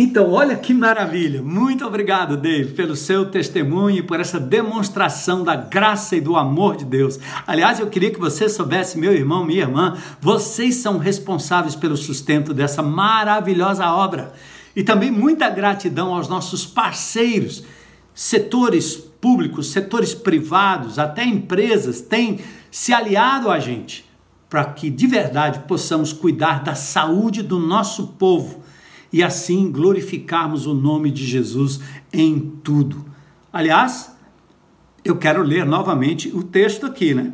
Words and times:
Então, 0.00 0.30
olha 0.30 0.54
que 0.54 0.72
maravilha! 0.72 1.42
Muito 1.42 1.84
obrigado, 1.84 2.36
Dave, 2.36 2.72
pelo 2.72 2.94
seu 2.94 3.26
testemunho 3.26 3.96
e 3.96 4.02
por 4.02 4.20
essa 4.20 4.38
demonstração 4.38 5.42
da 5.42 5.56
graça 5.56 6.14
e 6.14 6.20
do 6.20 6.36
amor 6.36 6.76
de 6.76 6.84
Deus. 6.84 7.18
Aliás, 7.44 7.80
eu 7.80 7.88
queria 7.88 8.12
que 8.12 8.20
você 8.20 8.48
soubesse, 8.48 8.96
meu 8.96 9.12
irmão, 9.12 9.44
minha 9.44 9.62
irmã, 9.62 9.98
vocês 10.20 10.76
são 10.76 10.98
responsáveis 10.98 11.74
pelo 11.74 11.96
sustento 11.96 12.54
dessa 12.54 12.80
maravilhosa 12.80 13.90
obra. 13.90 14.32
E 14.76 14.84
também 14.84 15.10
muita 15.10 15.50
gratidão 15.50 16.14
aos 16.14 16.28
nossos 16.28 16.64
parceiros, 16.64 17.64
setores 18.14 18.94
públicos, 18.94 19.72
setores 19.72 20.14
privados, 20.14 21.00
até 21.00 21.24
empresas 21.24 22.00
têm 22.00 22.38
se 22.70 22.94
aliado 22.94 23.50
a 23.50 23.58
gente 23.58 24.08
para 24.48 24.64
que 24.64 24.90
de 24.90 25.08
verdade 25.08 25.58
possamos 25.66 26.12
cuidar 26.12 26.62
da 26.62 26.76
saúde 26.76 27.42
do 27.42 27.58
nosso 27.58 28.06
povo 28.16 28.67
e 29.12 29.22
assim 29.22 29.70
glorificarmos 29.70 30.66
o 30.66 30.74
nome 30.74 31.10
de 31.10 31.24
Jesus 31.24 31.80
em 32.12 32.38
tudo. 32.62 33.04
Aliás, 33.52 34.14
eu 35.04 35.16
quero 35.16 35.42
ler 35.42 35.64
novamente 35.64 36.28
o 36.28 36.42
texto 36.42 36.86
aqui, 36.86 37.14
né? 37.14 37.32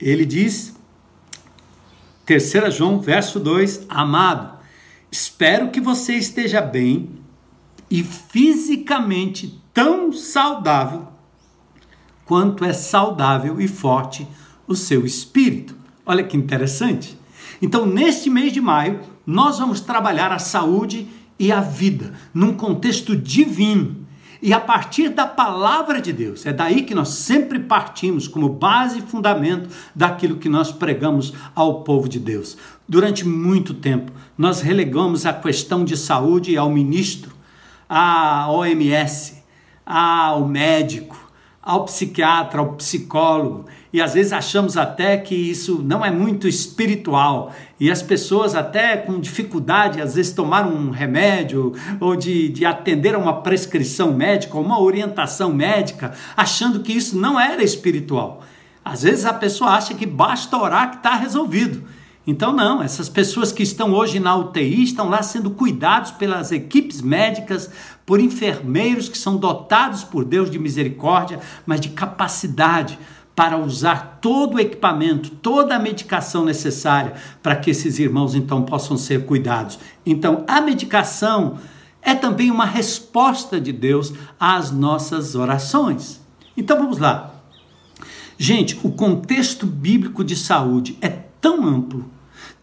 Ele 0.00 0.24
diz, 0.24 0.74
3 2.24 2.74
João, 2.74 3.00
verso 3.00 3.38
2: 3.38 3.86
Amado, 3.88 4.58
espero 5.10 5.70
que 5.70 5.80
você 5.80 6.14
esteja 6.14 6.60
bem 6.60 7.10
e 7.90 8.02
fisicamente 8.02 9.62
tão 9.72 10.12
saudável 10.12 11.08
quanto 12.24 12.64
é 12.64 12.72
saudável 12.72 13.60
e 13.60 13.68
forte 13.68 14.26
o 14.66 14.74
seu 14.74 15.04
espírito. 15.04 15.76
Olha 16.06 16.24
que 16.24 16.36
interessante. 16.36 17.18
Então, 17.60 17.86
neste 17.86 18.30
mês 18.30 18.52
de 18.52 18.60
maio, 18.60 19.00
nós 19.26 19.58
vamos 19.58 19.80
trabalhar 19.80 20.32
a 20.32 20.38
saúde 20.38 21.08
e 21.38 21.50
a 21.50 21.60
vida 21.60 22.12
num 22.32 22.54
contexto 22.54 23.16
divino. 23.16 24.04
E 24.42 24.52
a 24.52 24.60
partir 24.60 25.08
da 25.08 25.26
palavra 25.26 26.02
de 26.02 26.12
Deus, 26.12 26.44
é 26.44 26.52
daí 26.52 26.82
que 26.82 26.94
nós 26.94 27.08
sempre 27.08 27.58
partimos 27.58 28.28
como 28.28 28.46
base 28.48 28.98
e 28.98 29.02
fundamento 29.02 29.70
daquilo 29.94 30.36
que 30.36 30.50
nós 30.50 30.70
pregamos 30.70 31.32
ao 31.54 31.82
povo 31.82 32.06
de 32.08 32.18
Deus. 32.18 32.58
Durante 32.86 33.26
muito 33.26 33.72
tempo, 33.72 34.12
nós 34.36 34.60
relegamos 34.60 35.24
a 35.24 35.32
questão 35.32 35.82
de 35.82 35.96
saúde 35.96 36.58
ao 36.58 36.68
ministro, 36.68 37.32
à 37.88 38.50
OMS, 38.50 39.42
ao 39.86 40.46
médico, 40.46 41.23
ao 41.64 41.84
psiquiatra, 41.84 42.60
ao 42.60 42.74
psicólogo, 42.74 43.64
e 43.90 44.02
às 44.02 44.12
vezes 44.12 44.32
achamos 44.32 44.76
até 44.76 45.16
que 45.16 45.34
isso 45.34 45.80
não 45.82 46.04
é 46.04 46.10
muito 46.10 46.46
espiritual, 46.46 47.54
e 47.80 47.90
as 47.90 48.02
pessoas 48.02 48.54
até 48.54 48.96
com 48.98 49.18
dificuldade, 49.18 50.00
às 50.00 50.14
vezes, 50.14 50.32
tomar 50.32 50.66
um 50.66 50.90
remédio 50.90 51.72
ou 52.00 52.14
de, 52.14 52.50
de 52.50 52.66
atender 52.66 53.14
a 53.14 53.18
uma 53.18 53.40
prescrição 53.40 54.12
médica, 54.12 54.58
uma 54.58 54.78
orientação 54.78 55.52
médica, 55.52 56.12
achando 56.36 56.80
que 56.80 56.92
isso 56.92 57.16
não 57.16 57.40
era 57.40 57.62
espiritual. 57.62 58.42
Às 58.84 59.02
vezes 59.02 59.24
a 59.24 59.32
pessoa 59.32 59.70
acha 59.70 59.94
que 59.94 60.04
basta 60.04 60.58
orar 60.58 60.90
que 60.90 60.96
está 60.96 61.14
resolvido. 61.14 61.82
Então, 62.26 62.52
não, 62.54 62.82
essas 62.82 63.08
pessoas 63.08 63.52
que 63.52 63.62
estão 63.62 63.92
hoje 63.92 64.18
na 64.18 64.34
UTI 64.34 64.82
estão 64.82 65.10
lá 65.10 65.22
sendo 65.22 65.50
cuidados 65.50 66.10
pelas 66.10 66.52
equipes 66.52 67.02
médicas, 67.02 67.70
por 68.06 68.20
enfermeiros 68.20 69.08
que 69.08 69.16
são 69.16 69.36
dotados 69.36 70.04
por 70.04 70.24
Deus 70.24 70.50
de 70.50 70.58
misericórdia, 70.58 71.40
mas 71.66 71.80
de 71.80 71.90
capacidade 71.90 72.98
para 73.34 73.58
usar 73.58 74.18
todo 74.20 74.54
o 74.54 74.60
equipamento, 74.60 75.30
toda 75.30 75.74
a 75.74 75.78
medicação 75.78 76.44
necessária 76.44 77.14
para 77.42 77.56
que 77.56 77.70
esses 77.70 77.98
irmãos 77.98 78.34
então 78.34 78.62
possam 78.62 78.96
ser 78.96 79.24
cuidados. 79.24 79.78
Então, 80.06 80.44
a 80.46 80.60
medicação 80.60 81.58
é 82.00 82.14
também 82.14 82.50
uma 82.50 82.66
resposta 82.66 83.60
de 83.60 83.72
Deus 83.72 84.12
às 84.38 84.70
nossas 84.70 85.34
orações. 85.34 86.20
Então, 86.56 86.78
vamos 86.78 86.98
lá. 86.98 87.34
Gente, 88.38 88.78
o 88.82 88.90
contexto 88.90 89.66
bíblico 89.66 90.22
de 90.22 90.36
saúde 90.36 90.96
é 91.00 91.08
tão 91.08 91.66
amplo, 91.66 92.04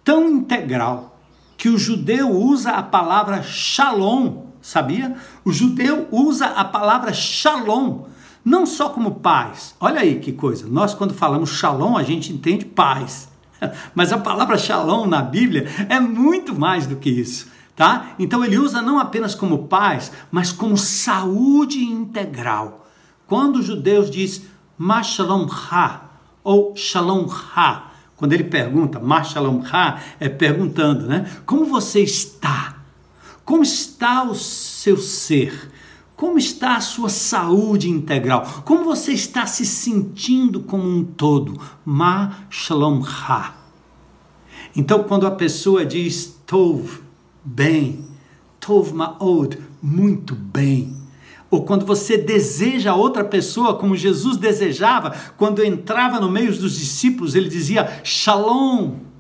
tão 0.03 0.29
integral, 0.29 1.19
que 1.57 1.69
o 1.69 1.77
judeu 1.77 2.29
usa 2.29 2.71
a 2.71 2.83
palavra 2.83 3.43
shalom, 3.43 4.50
sabia? 4.61 5.15
O 5.43 5.51
judeu 5.51 6.07
usa 6.11 6.47
a 6.47 6.63
palavra 6.63 7.13
shalom, 7.13 8.05
não 8.43 8.65
só 8.65 8.89
como 8.89 9.15
paz. 9.15 9.75
Olha 9.79 10.01
aí 10.01 10.19
que 10.19 10.31
coisa. 10.31 10.67
Nós, 10.67 10.93
quando 10.93 11.13
falamos 11.13 11.49
shalom, 11.51 11.97
a 11.97 12.03
gente 12.03 12.31
entende 12.31 12.65
paz. 12.65 13.29
Mas 13.95 14.11
a 14.11 14.17
palavra 14.17 14.57
shalom 14.57 15.05
na 15.07 15.21
Bíblia 15.21 15.67
é 15.89 15.99
muito 15.99 16.57
mais 16.57 16.87
do 16.87 16.95
que 16.95 17.09
isso. 17.09 17.49
Tá? 17.75 18.11
Então 18.19 18.43
ele 18.43 18.57
usa 18.57 18.81
não 18.81 18.99
apenas 18.99 19.33
como 19.33 19.67
paz, 19.67 20.11
mas 20.29 20.51
como 20.51 20.77
saúde 20.77 21.79
integral. 21.79 22.85
Quando 23.25 23.55
os 23.55 23.65
judeus 23.65 24.11
diz 24.11 24.43
ma 24.77 25.01
shalom 25.01 25.47
ha 25.49 26.01
ou 26.43 26.75
shalom 26.75 27.27
ha, 27.55 27.91
quando 28.21 28.33
ele 28.33 28.43
pergunta, 28.43 28.99
Mashalom 28.99 29.63
Ha, 29.71 29.99
é 30.19 30.29
perguntando, 30.29 31.07
né? 31.07 31.25
Como 31.43 31.65
você 31.65 32.01
está? 32.01 32.75
Como 33.43 33.63
está 33.63 34.23
o 34.23 34.35
seu 34.35 34.97
ser? 34.97 35.71
Como 36.15 36.37
está 36.37 36.75
a 36.75 36.81
sua 36.81 37.09
saúde 37.09 37.89
integral? 37.89 38.61
Como 38.63 38.83
você 38.83 39.11
está 39.11 39.45
se 39.47 39.65
sentindo 39.65 40.61
como 40.61 40.87
um 40.87 41.03
todo? 41.03 41.59
Ma 41.83 42.45
Shalom 42.49 43.01
Ha. 43.03 43.55
Então, 44.75 45.03
quando 45.03 45.25
a 45.25 45.31
pessoa 45.31 45.85
diz 45.85 46.39
Tov, 46.45 47.01
bem, 47.43 48.05
Tov 48.59 48.93
Ma'od, 48.93 49.57
muito 49.81 50.35
bem, 50.35 50.95
ou 51.49 51.65
quando 51.65 51.85
você 51.85 52.17
deseja 52.17 52.95
outra 52.95 53.25
pessoa 53.25 53.75
como 53.75 53.97
Jesus 53.97 54.37
desejava, 54.37 55.13
quando 55.35 55.63
entrava 55.63 56.19
no 56.19 56.31
meio 56.31 56.55
dos 56.55 56.79
discípulos, 56.79 57.35
ele 57.35 57.49
dizia 57.49 58.01
Shalom. 58.03 59.10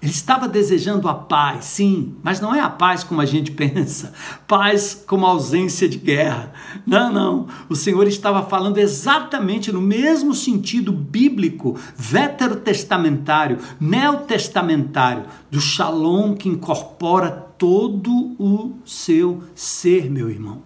Ele 0.00 0.12
estava 0.12 0.46
desejando 0.46 1.08
a 1.08 1.14
paz, 1.14 1.64
sim, 1.64 2.14
mas 2.22 2.38
não 2.38 2.54
é 2.54 2.60
a 2.60 2.68
paz 2.68 3.02
como 3.02 3.20
a 3.20 3.24
gente 3.24 3.50
pensa, 3.52 4.12
paz 4.46 5.02
como 5.06 5.26
ausência 5.26 5.88
de 5.88 5.96
guerra. 5.96 6.52
Não, 6.86 7.12
não. 7.12 7.46
O 7.68 7.74
Senhor 7.74 8.06
estava 8.06 8.42
falando 8.42 8.78
exatamente 8.78 9.72
no 9.72 9.80
mesmo 9.80 10.34
sentido 10.34 10.92
bíblico, 10.92 11.76
veterotestamentário, 11.96 13.58
neotestamentário, 13.80 15.24
do 15.50 15.60
shalom 15.60 16.34
que 16.34 16.48
incorpora 16.48 17.30
todo 17.30 18.36
o 18.38 18.74
seu 18.84 19.42
ser, 19.54 20.10
meu 20.10 20.28
irmão. 20.28 20.62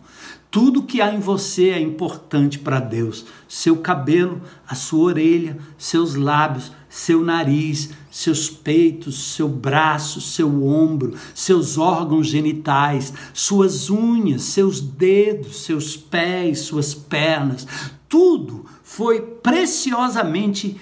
Tudo 0.50 0.82
que 0.82 1.00
há 1.00 1.14
em 1.14 1.20
você 1.20 1.68
é 1.68 1.80
importante 1.80 2.58
para 2.58 2.80
Deus. 2.80 3.24
Seu 3.46 3.76
cabelo, 3.76 4.42
a 4.66 4.74
sua 4.74 5.04
orelha, 5.04 5.56
seus 5.78 6.16
lábios, 6.16 6.72
seu 6.90 7.22
nariz, 7.22 7.90
seus 8.10 8.50
peitos, 8.50 9.34
seu 9.34 9.48
braço, 9.48 10.20
seu 10.20 10.66
ombro, 10.66 11.14
seus 11.32 11.78
órgãos 11.78 12.26
genitais, 12.26 13.14
suas 13.32 13.88
unhas, 13.88 14.42
seus 14.42 14.80
dedos, 14.80 15.62
seus 15.62 15.96
pés, 15.96 16.60
suas 16.60 16.92
pernas. 16.92 17.66
Tudo 18.08 18.66
foi 18.82 19.20
preciosamente 19.20 20.78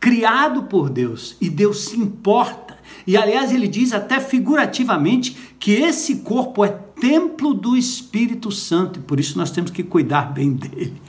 criado 0.00 0.62
por 0.62 0.88
Deus 0.88 1.36
e 1.40 1.50
Deus 1.50 1.84
se 1.84 2.00
importa. 2.00 2.78
E 3.06 3.16
aliás, 3.16 3.52
ele 3.52 3.68
diz 3.68 3.92
até 3.92 4.18
figurativamente 4.18 5.36
que 5.58 5.72
esse 5.72 6.16
corpo 6.16 6.64
é 6.64 6.70
templo 7.00 7.54
do 7.54 7.76
Espírito 7.76 8.52
Santo 8.52 8.98
e 8.98 9.02
por 9.02 9.18
isso 9.18 9.38
nós 9.38 9.50
temos 9.50 9.70
que 9.70 9.82
cuidar 9.82 10.32
bem 10.32 10.52
dele. 10.52 11.00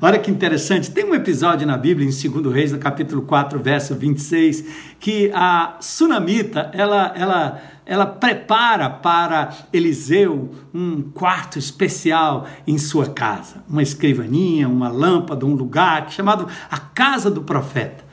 Olha 0.00 0.18
que 0.18 0.30
interessante, 0.30 0.90
tem 0.90 1.04
um 1.04 1.14
episódio 1.14 1.66
na 1.66 1.76
Bíblia, 1.76 2.08
em 2.08 2.30
2 2.30 2.54
Reis, 2.54 2.72
no 2.72 2.78
capítulo 2.78 3.22
4, 3.22 3.58
verso 3.58 3.94
26, 3.94 4.64
que 5.00 5.30
a 5.34 5.76
sunamita, 5.80 6.70
ela, 6.72 7.12
ela, 7.16 7.62
ela 7.84 8.06
prepara 8.06 8.88
para 8.88 9.52
Eliseu 9.72 10.50
um 10.72 11.02
quarto 11.02 11.58
especial 11.58 12.46
em 12.66 12.78
sua 12.78 13.06
casa, 13.06 13.64
uma 13.68 13.82
escrivaninha, 13.82 14.68
uma 14.68 14.88
lâmpada, 14.88 15.44
um 15.44 15.54
lugar 15.54 16.10
chamado 16.10 16.48
a 16.70 16.78
casa 16.78 17.30
do 17.30 17.42
profeta. 17.42 18.04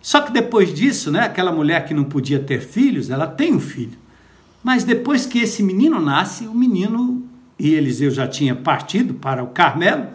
Só 0.00 0.22
que 0.22 0.32
depois 0.32 0.72
disso, 0.72 1.10
né, 1.10 1.20
aquela 1.20 1.52
mulher 1.52 1.84
que 1.84 1.92
não 1.92 2.04
podia 2.04 2.38
ter 2.38 2.60
filhos, 2.60 3.10
ela 3.10 3.26
tem 3.26 3.54
um 3.54 3.60
filho. 3.60 4.07
Mas 4.62 4.84
depois 4.84 5.26
que 5.26 5.38
esse 5.38 5.62
menino 5.62 6.00
nasce, 6.00 6.46
o 6.46 6.54
menino, 6.54 7.24
e 7.58 7.74
Eliseu 7.74 8.10
já 8.10 8.26
tinha 8.26 8.54
partido 8.54 9.14
para 9.14 9.42
o 9.42 9.48
Carmelo, 9.48 10.08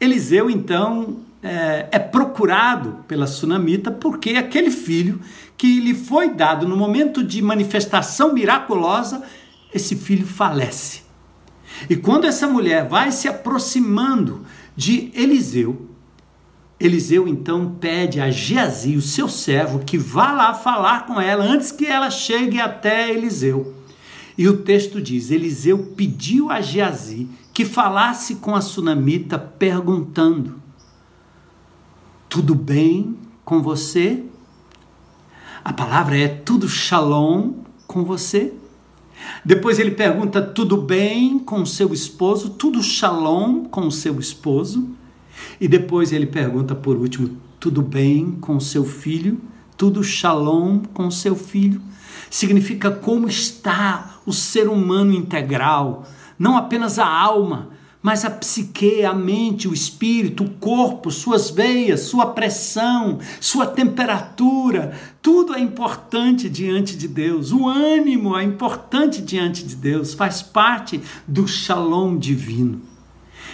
Eliseu 0.00 0.48
então 0.48 1.18
é, 1.42 1.88
é 1.92 1.98
procurado 1.98 3.04
pela 3.06 3.26
sunamita 3.26 3.90
porque 3.90 4.30
aquele 4.30 4.70
filho 4.70 5.20
que 5.56 5.80
lhe 5.80 5.94
foi 5.94 6.30
dado 6.30 6.68
no 6.68 6.76
momento 6.76 7.22
de 7.22 7.42
manifestação 7.42 8.32
miraculosa, 8.32 9.22
esse 9.74 9.96
filho 9.96 10.26
falece. 10.26 11.02
E 11.90 11.96
quando 11.96 12.26
essa 12.26 12.46
mulher 12.46 12.88
vai 12.88 13.10
se 13.10 13.28
aproximando 13.28 14.44
de 14.76 15.10
Eliseu, 15.14 15.88
Eliseu 16.80 17.26
então 17.26 17.74
pede 17.80 18.20
a 18.20 18.30
Geazi, 18.30 18.96
o 18.96 19.02
seu 19.02 19.28
servo, 19.28 19.80
que 19.80 19.98
vá 19.98 20.32
lá 20.32 20.54
falar 20.54 21.06
com 21.06 21.20
ela 21.20 21.44
antes 21.44 21.72
que 21.72 21.86
ela 21.86 22.10
chegue 22.10 22.60
até 22.60 23.10
Eliseu. 23.10 23.74
E 24.36 24.46
o 24.48 24.58
texto 24.58 25.00
diz: 25.00 25.30
Eliseu 25.30 25.92
pediu 25.96 26.50
a 26.50 26.60
Geazi 26.60 27.28
que 27.52 27.64
falasse 27.64 28.36
com 28.36 28.54
a 28.54 28.60
sunamita, 28.60 29.36
perguntando: 29.36 30.62
Tudo 32.28 32.54
bem 32.54 33.16
com 33.44 33.60
você? 33.60 34.22
A 35.64 35.72
palavra 35.72 36.16
é 36.16 36.28
tudo 36.28 36.68
shalom 36.68 37.54
com 37.86 38.04
você? 38.04 38.54
Depois 39.44 39.80
ele 39.80 39.90
pergunta: 39.90 40.40
tudo 40.40 40.76
bem 40.76 41.40
com 41.40 41.66
seu 41.66 41.92
esposo? 41.92 42.50
Tudo 42.50 42.82
shalom 42.82 43.64
com 43.64 43.90
seu 43.90 44.20
esposo? 44.20 44.88
E 45.60 45.66
depois 45.66 46.12
ele 46.12 46.26
pergunta 46.26 46.74
por 46.74 46.96
último: 46.96 47.36
tudo 47.58 47.82
bem 47.82 48.32
com 48.40 48.58
seu 48.60 48.84
filho? 48.84 49.40
Tudo 49.76 50.02
shalom 50.02 50.80
com 50.92 51.10
seu 51.10 51.36
filho? 51.36 51.80
Significa 52.30 52.90
como 52.90 53.28
está 53.28 54.18
o 54.26 54.32
ser 54.32 54.68
humano 54.68 55.12
integral, 55.12 56.06
não 56.38 56.56
apenas 56.56 56.98
a 56.98 57.06
alma, 57.06 57.70
mas 58.02 58.24
a 58.24 58.30
psique, 58.30 59.04
a 59.04 59.12
mente, 59.12 59.66
o 59.66 59.74
espírito, 59.74 60.44
o 60.44 60.50
corpo, 60.50 61.10
suas 61.10 61.50
veias, 61.50 62.00
sua 62.02 62.26
pressão, 62.26 63.18
sua 63.40 63.66
temperatura, 63.66 64.96
tudo 65.20 65.54
é 65.54 65.60
importante 65.60 66.48
diante 66.48 66.96
de 66.96 67.08
Deus. 67.08 67.50
O 67.52 67.66
ânimo 67.68 68.36
é 68.36 68.44
importante 68.44 69.20
diante 69.20 69.64
de 69.64 69.74
Deus, 69.74 70.14
faz 70.14 70.42
parte 70.42 71.00
do 71.26 71.46
shalom 71.48 72.16
divino. 72.16 72.80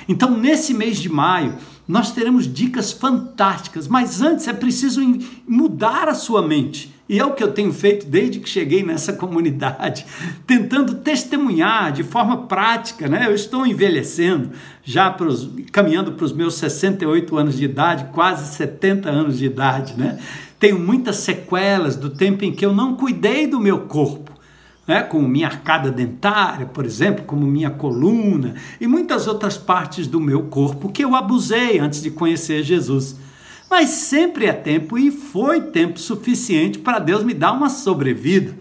Então, 0.09 0.37
nesse 0.37 0.75
mês 0.75 0.99
de 0.99 1.09
maio, 1.09 1.55
nós 1.87 2.13
teremos 2.13 2.53
dicas 2.53 2.93
fantásticas, 2.93 3.87
mas 3.89 4.23
antes 4.23 4.49
é 4.49 4.53
preciso 4.53 5.01
mudar 5.47 6.09
a 6.09 6.15
sua 6.15 6.47
mente. 6.47 6.95
E 7.07 7.19
é 7.19 7.25
o 7.25 7.35
que 7.35 7.43
eu 7.43 7.53
tenho 7.53 7.73
feito 7.73 8.07
desde 8.07 8.41
que 8.41 8.49
cheguei 8.49 8.83
nessa 8.83 9.13
comunidade, 9.15 10.07
tentando 10.47 10.95
testemunhar 10.97 11.93
de 11.93 12.03
forma 12.03 12.47
prática, 12.47 13.07
né? 13.09 13.27
Eu 13.27 13.35
estou 13.35 13.67
envelhecendo, 13.67 14.53
já 14.83 15.11
pros, 15.11 15.51
caminhando 15.71 16.13
para 16.13 16.25
os 16.25 16.33
meus 16.33 16.55
68 16.55 17.37
anos 17.37 17.57
de 17.59 17.65
idade, 17.65 18.07
quase 18.13 18.55
70 18.55 19.11
anos 19.11 19.39
de 19.39 19.45
idade, 19.45 19.95
né? 19.99 20.19
Tenho 20.59 20.79
muitas 20.79 21.17
sequelas 21.17 21.95
do 21.95 22.09
tempo 22.09 22.43
em 22.43 22.53
que 22.53 22.65
eu 22.65 22.73
não 22.73 22.97
cuidei 22.97 23.47
do 23.47 23.61
meu 23.61 23.81
corpo. 23.81 24.33
Né, 24.87 25.03
como 25.03 25.27
minha 25.27 25.47
arcada 25.47 25.91
dentária, 25.91 26.67
por 26.67 26.85
exemplo, 26.85 27.25
como 27.25 27.47
minha 27.47 27.71
coluna 27.71 28.55
e 28.79 28.87
muitas 28.87 29.27
outras 29.27 29.57
partes 29.57 30.07
do 30.07 30.21
meu 30.21 30.43
corpo 30.43 30.93
que 30.93 31.03
eu 31.03 31.15
abusei 31.15 31.79
antes 31.79 32.03
de 32.03 32.11
conhecer 32.11 32.63
Jesus. 32.63 33.17
Mas 33.71 33.89
sempre 33.89 34.45
é 34.45 34.53
tempo 34.53 34.99
e 34.99 35.11
foi 35.11 35.61
tempo 35.63 35.99
suficiente 35.99 36.79
para 36.79 36.99
Deus 36.99 37.25
me 37.25 37.33
dar 37.33 37.53
uma 37.53 37.71
sobrevida. 37.71 38.55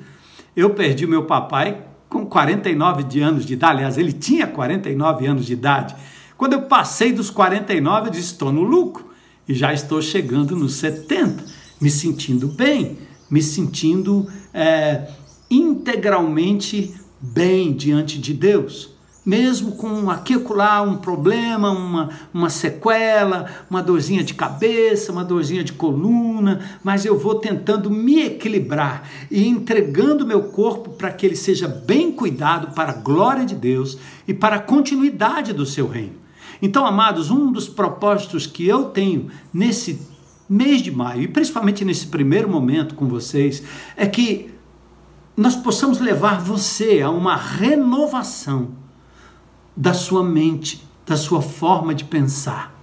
Eu 0.55 0.69
perdi 0.69 1.05
meu 1.05 1.25
papai 1.25 1.83
com 2.07 2.25
49 2.25 3.03
de 3.03 3.19
anos 3.19 3.45
de 3.45 3.53
idade, 3.53 3.77
aliás, 3.77 3.97
ele 3.97 4.13
tinha 4.13 4.47
49 4.47 5.25
anos 5.25 5.45
de 5.45 5.53
idade. 5.53 5.95
Quando 6.37 6.53
eu 6.53 6.61
passei 6.63 7.11
dos 7.11 7.29
49, 7.29 8.07
eu 8.07 8.11
disse: 8.11 8.33
estou 8.33 8.51
no 8.51 8.61
lucro 8.61 9.11
e 9.47 9.53
já 9.53 9.73
estou 9.73 10.01
chegando 10.01 10.55
nos 10.55 10.75
70, 10.75 11.43
me 11.81 11.89
sentindo 11.89 12.47
bem, 12.47 12.97
me 13.29 13.41
sentindo 13.41 14.27
é, 14.53 15.07
integralmente 15.49 16.93
bem 17.19 17.73
diante 17.73 18.19
de 18.19 18.33
Deus 18.33 18.93
mesmo 19.25 19.73
com 19.73 20.09
aqui 20.09 20.35
um 20.35 20.97
problema, 20.97 21.71
uma, 21.71 22.09
uma 22.33 22.49
sequela, 22.49 23.49
uma 23.69 23.81
dorzinha 23.81 24.23
de 24.23 24.33
cabeça, 24.33 25.11
uma 25.11 25.23
dorzinha 25.23 25.63
de 25.63 25.73
coluna, 25.73 26.59
mas 26.83 27.05
eu 27.05 27.17
vou 27.17 27.35
tentando 27.35 27.89
me 27.89 28.21
equilibrar 28.21 29.09
e 29.31 29.47
entregando 29.47 30.25
meu 30.25 30.43
corpo 30.43 30.91
para 30.91 31.11
que 31.11 31.25
ele 31.25 31.35
seja 31.35 31.67
bem 31.67 32.11
cuidado 32.11 32.73
para 32.73 32.91
a 32.91 32.95
glória 32.95 33.45
de 33.45 33.55
Deus 33.55 33.97
e 34.27 34.33
para 34.33 34.57
a 34.57 34.61
continuidade 34.61 35.53
do 35.53 35.65
seu 35.65 35.87
reino. 35.87 36.21
Então, 36.61 36.85
amados, 36.85 37.31
um 37.31 37.51
dos 37.51 37.67
propósitos 37.67 38.45
que 38.45 38.67
eu 38.67 38.85
tenho 38.85 39.29
nesse 39.53 40.01
mês 40.49 40.81
de 40.81 40.91
maio, 40.91 41.23
e 41.23 41.27
principalmente 41.27 41.83
nesse 41.83 42.07
primeiro 42.07 42.49
momento 42.49 42.95
com 42.95 43.07
vocês, 43.07 43.63
é 43.95 44.05
que 44.05 44.52
nós 45.35 45.55
possamos 45.55 45.99
levar 45.99 46.39
você 46.39 47.01
a 47.01 47.09
uma 47.09 47.35
renovação 47.35 48.69
da 49.75 49.93
sua 49.93 50.23
mente, 50.23 50.87
da 51.05 51.17
sua 51.17 51.41
forma 51.41 51.95
de 51.95 52.05
pensar, 52.05 52.73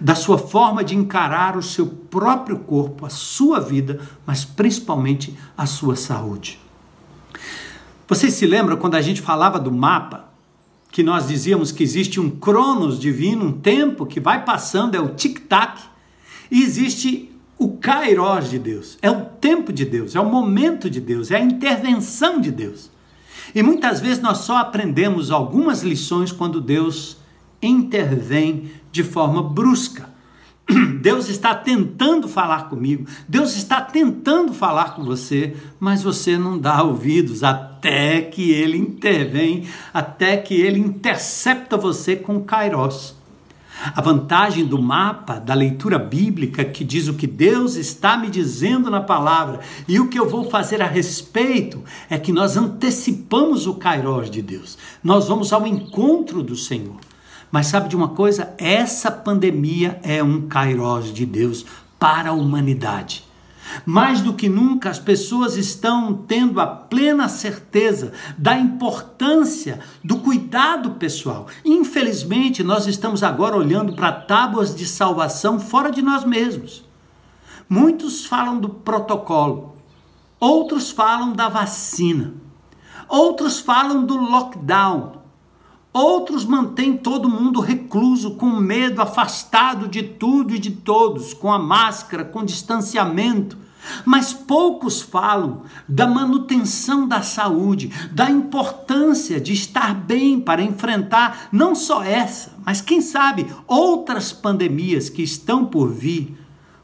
da 0.00 0.14
sua 0.14 0.38
forma 0.38 0.84
de 0.84 0.94
encarar 0.94 1.56
o 1.56 1.62
seu 1.62 1.86
próprio 1.86 2.60
corpo, 2.60 3.04
a 3.04 3.10
sua 3.10 3.58
vida, 3.58 4.00
mas 4.24 4.44
principalmente 4.44 5.36
a 5.56 5.66
sua 5.66 5.96
saúde. 5.96 6.60
Vocês 8.06 8.34
se 8.34 8.46
lembram 8.46 8.76
quando 8.76 8.94
a 8.94 9.00
gente 9.00 9.20
falava 9.20 9.58
do 9.58 9.72
mapa, 9.72 10.28
que 10.90 11.02
nós 11.02 11.26
dizíamos 11.26 11.72
que 11.72 11.82
existe 11.82 12.20
um 12.20 12.30
cronos 12.30 13.00
divino, 13.00 13.46
um 13.46 13.52
tempo 13.52 14.06
que 14.06 14.20
vai 14.20 14.44
passando, 14.44 14.94
é 14.94 15.00
o 15.00 15.14
tic-tac, 15.14 15.80
e 16.50 16.62
existe 16.62 17.31
o 17.62 17.76
kairos 17.76 18.50
de 18.50 18.58
Deus, 18.58 18.98
é 19.00 19.10
o 19.10 19.24
tempo 19.24 19.72
de 19.72 19.84
Deus, 19.84 20.16
é 20.16 20.20
o 20.20 20.28
momento 20.28 20.90
de 20.90 21.00
Deus, 21.00 21.30
é 21.30 21.36
a 21.36 21.40
intervenção 21.40 22.40
de 22.40 22.50
Deus. 22.50 22.90
E 23.54 23.62
muitas 23.62 24.00
vezes 24.00 24.20
nós 24.20 24.38
só 24.38 24.56
aprendemos 24.56 25.30
algumas 25.30 25.82
lições 25.82 26.32
quando 26.32 26.60
Deus 26.60 27.18
intervém 27.62 28.70
de 28.90 29.04
forma 29.04 29.42
brusca. 29.42 30.10
Deus 31.00 31.28
está 31.28 31.54
tentando 31.54 32.28
falar 32.28 32.68
comigo, 32.68 33.06
Deus 33.28 33.56
está 33.56 33.80
tentando 33.80 34.52
falar 34.52 34.94
com 34.94 35.04
você, 35.04 35.54
mas 35.78 36.02
você 36.02 36.36
não 36.36 36.58
dá 36.58 36.82
ouvidos 36.82 37.44
até 37.44 38.22
que 38.22 38.50
ele 38.50 38.76
intervém, 38.76 39.68
até 39.92 40.36
que 40.36 40.54
ele 40.54 40.80
intercepta 40.80 41.76
você 41.76 42.16
com 42.16 42.42
Kairos. 42.42 43.21
A 43.84 44.00
vantagem 44.00 44.64
do 44.64 44.80
mapa, 44.80 45.40
da 45.40 45.54
leitura 45.54 45.98
bíblica, 45.98 46.64
que 46.64 46.84
diz 46.84 47.08
o 47.08 47.14
que 47.14 47.26
Deus 47.26 47.74
está 47.74 48.16
me 48.16 48.30
dizendo 48.30 48.88
na 48.88 49.00
palavra 49.00 49.58
e 49.88 49.98
o 49.98 50.08
que 50.08 50.18
eu 50.18 50.28
vou 50.28 50.48
fazer 50.48 50.80
a 50.80 50.86
respeito, 50.86 51.82
é 52.08 52.16
que 52.16 52.32
nós 52.32 52.56
antecipamos 52.56 53.66
o 53.66 53.74
Kairos 53.74 54.30
de 54.30 54.40
Deus. 54.40 54.78
Nós 55.02 55.26
vamos 55.26 55.52
ao 55.52 55.66
encontro 55.66 56.44
do 56.44 56.54
Senhor. 56.54 56.96
Mas 57.50 57.66
sabe 57.66 57.88
de 57.88 57.96
uma 57.96 58.10
coisa? 58.10 58.54
Essa 58.56 59.10
pandemia 59.10 59.98
é 60.04 60.22
um 60.22 60.42
Kairos 60.42 61.12
de 61.12 61.26
Deus 61.26 61.66
para 61.98 62.30
a 62.30 62.34
humanidade. 62.34 63.31
Mais 63.86 64.20
do 64.20 64.34
que 64.34 64.48
nunca, 64.48 64.90
as 64.90 64.98
pessoas 64.98 65.56
estão 65.56 66.12
tendo 66.14 66.60
a 66.60 66.66
plena 66.66 67.28
certeza 67.28 68.12
da 68.36 68.56
importância 68.56 69.80
do 70.02 70.18
cuidado 70.18 70.92
pessoal. 70.92 71.46
Infelizmente, 71.64 72.62
nós 72.62 72.86
estamos 72.86 73.22
agora 73.22 73.56
olhando 73.56 73.94
para 73.94 74.12
tábuas 74.12 74.74
de 74.74 74.86
salvação 74.86 75.58
fora 75.58 75.90
de 75.90 76.02
nós 76.02 76.24
mesmos. 76.24 76.84
Muitos 77.68 78.26
falam 78.26 78.60
do 78.60 78.68
protocolo, 78.68 79.76
outros 80.38 80.90
falam 80.90 81.32
da 81.32 81.48
vacina, 81.48 82.34
outros 83.08 83.60
falam 83.60 84.04
do 84.04 84.16
lockdown. 84.16 85.21
Outros 85.92 86.46
mantêm 86.46 86.96
todo 86.96 87.28
mundo 87.28 87.60
recluso, 87.60 88.30
com 88.32 88.48
medo, 88.48 89.02
afastado 89.02 89.86
de 89.86 90.02
tudo 90.02 90.54
e 90.54 90.58
de 90.58 90.70
todos, 90.70 91.34
com 91.34 91.52
a 91.52 91.58
máscara, 91.58 92.24
com 92.24 92.42
distanciamento. 92.42 93.58
Mas 94.04 94.32
poucos 94.32 95.02
falam 95.02 95.62
da 95.86 96.06
manutenção 96.06 97.06
da 97.06 97.20
saúde, 97.20 97.90
da 98.10 98.30
importância 98.30 99.38
de 99.38 99.52
estar 99.52 99.92
bem 99.94 100.40
para 100.40 100.62
enfrentar 100.62 101.48
não 101.52 101.74
só 101.74 102.02
essa, 102.02 102.52
mas 102.64 102.80
quem 102.80 103.00
sabe 103.00 103.46
outras 103.66 104.32
pandemias 104.32 105.10
que 105.10 105.22
estão 105.22 105.64
por 105.64 105.90
vir 105.90 106.38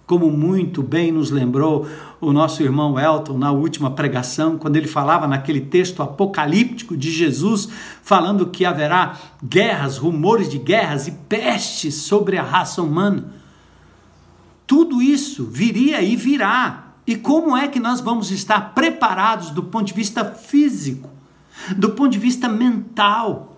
como 0.08 0.30
muito 0.30 0.82
bem 0.82 1.12
nos 1.12 1.30
lembrou 1.30 1.86
o 2.20 2.32
nosso 2.32 2.62
irmão 2.62 2.98
Elton 2.98 3.38
na 3.38 3.52
última 3.52 3.90
pregação, 3.92 4.58
quando 4.58 4.76
ele 4.76 4.88
falava 4.88 5.28
naquele 5.28 5.60
texto 5.60 6.02
apocalíptico 6.02 6.96
de 6.96 7.10
Jesus, 7.10 7.68
falando 8.02 8.48
que 8.48 8.64
haverá 8.64 9.16
guerras, 9.42 9.98
rumores 9.98 10.48
de 10.48 10.58
guerras 10.58 11.06
e 11.06 11.12
pestes 11.12 11.94
sobre 11.94 12.37
a 12.37 12.42
raça 12.42 12.82
humana. 12.82 13.32
Tudo 14.66 15.00
isso 15.00 15.46
viria 15.46 16.02
e 16.02 16.16
virá. 16.16 16.88
E 17.06 17.16
como 17.16 17.56
é 17.56 17.68
que 17.68 17.80
nós 17.80 18.00
vamos 18.00 18.30
estar 18.30 18.75
preparados 18.75 19.50
do 19.50 19.62
ponto 19.62 19.87
de 19.87 19.94
vista 19.94 20.25
físico, 20.25 21.08
do 21.75 21.90
ponto 21.90 22.10
de 22.10 22.18
vista 22.18 22.48
mental, 22.48 23.56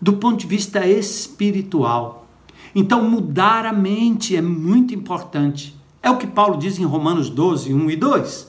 do 0.00 0.14
ponto 0.14 0.38
de 0.38 0.46
vista 0.46 0.86
espiritual? 0.86 2.26
Então, 2.74 3.08
mudar 3.08 3.66
a 3.66 3.72
mente 3.72 4.36
é 4.36 4.40
muito 4.40 4.94
importante. 4.94 5.75
É 6.06 6.10
o 6.10 6.18
que 6.18 6.26
Paulo 6.28 6.56
diz 6.56 6.78
em 6.78 6.84
Romanos 6.84 7.28
12, 7.28 7.74
1 7.74 7.90
e 7.90 7.96
2. 7.96 8.48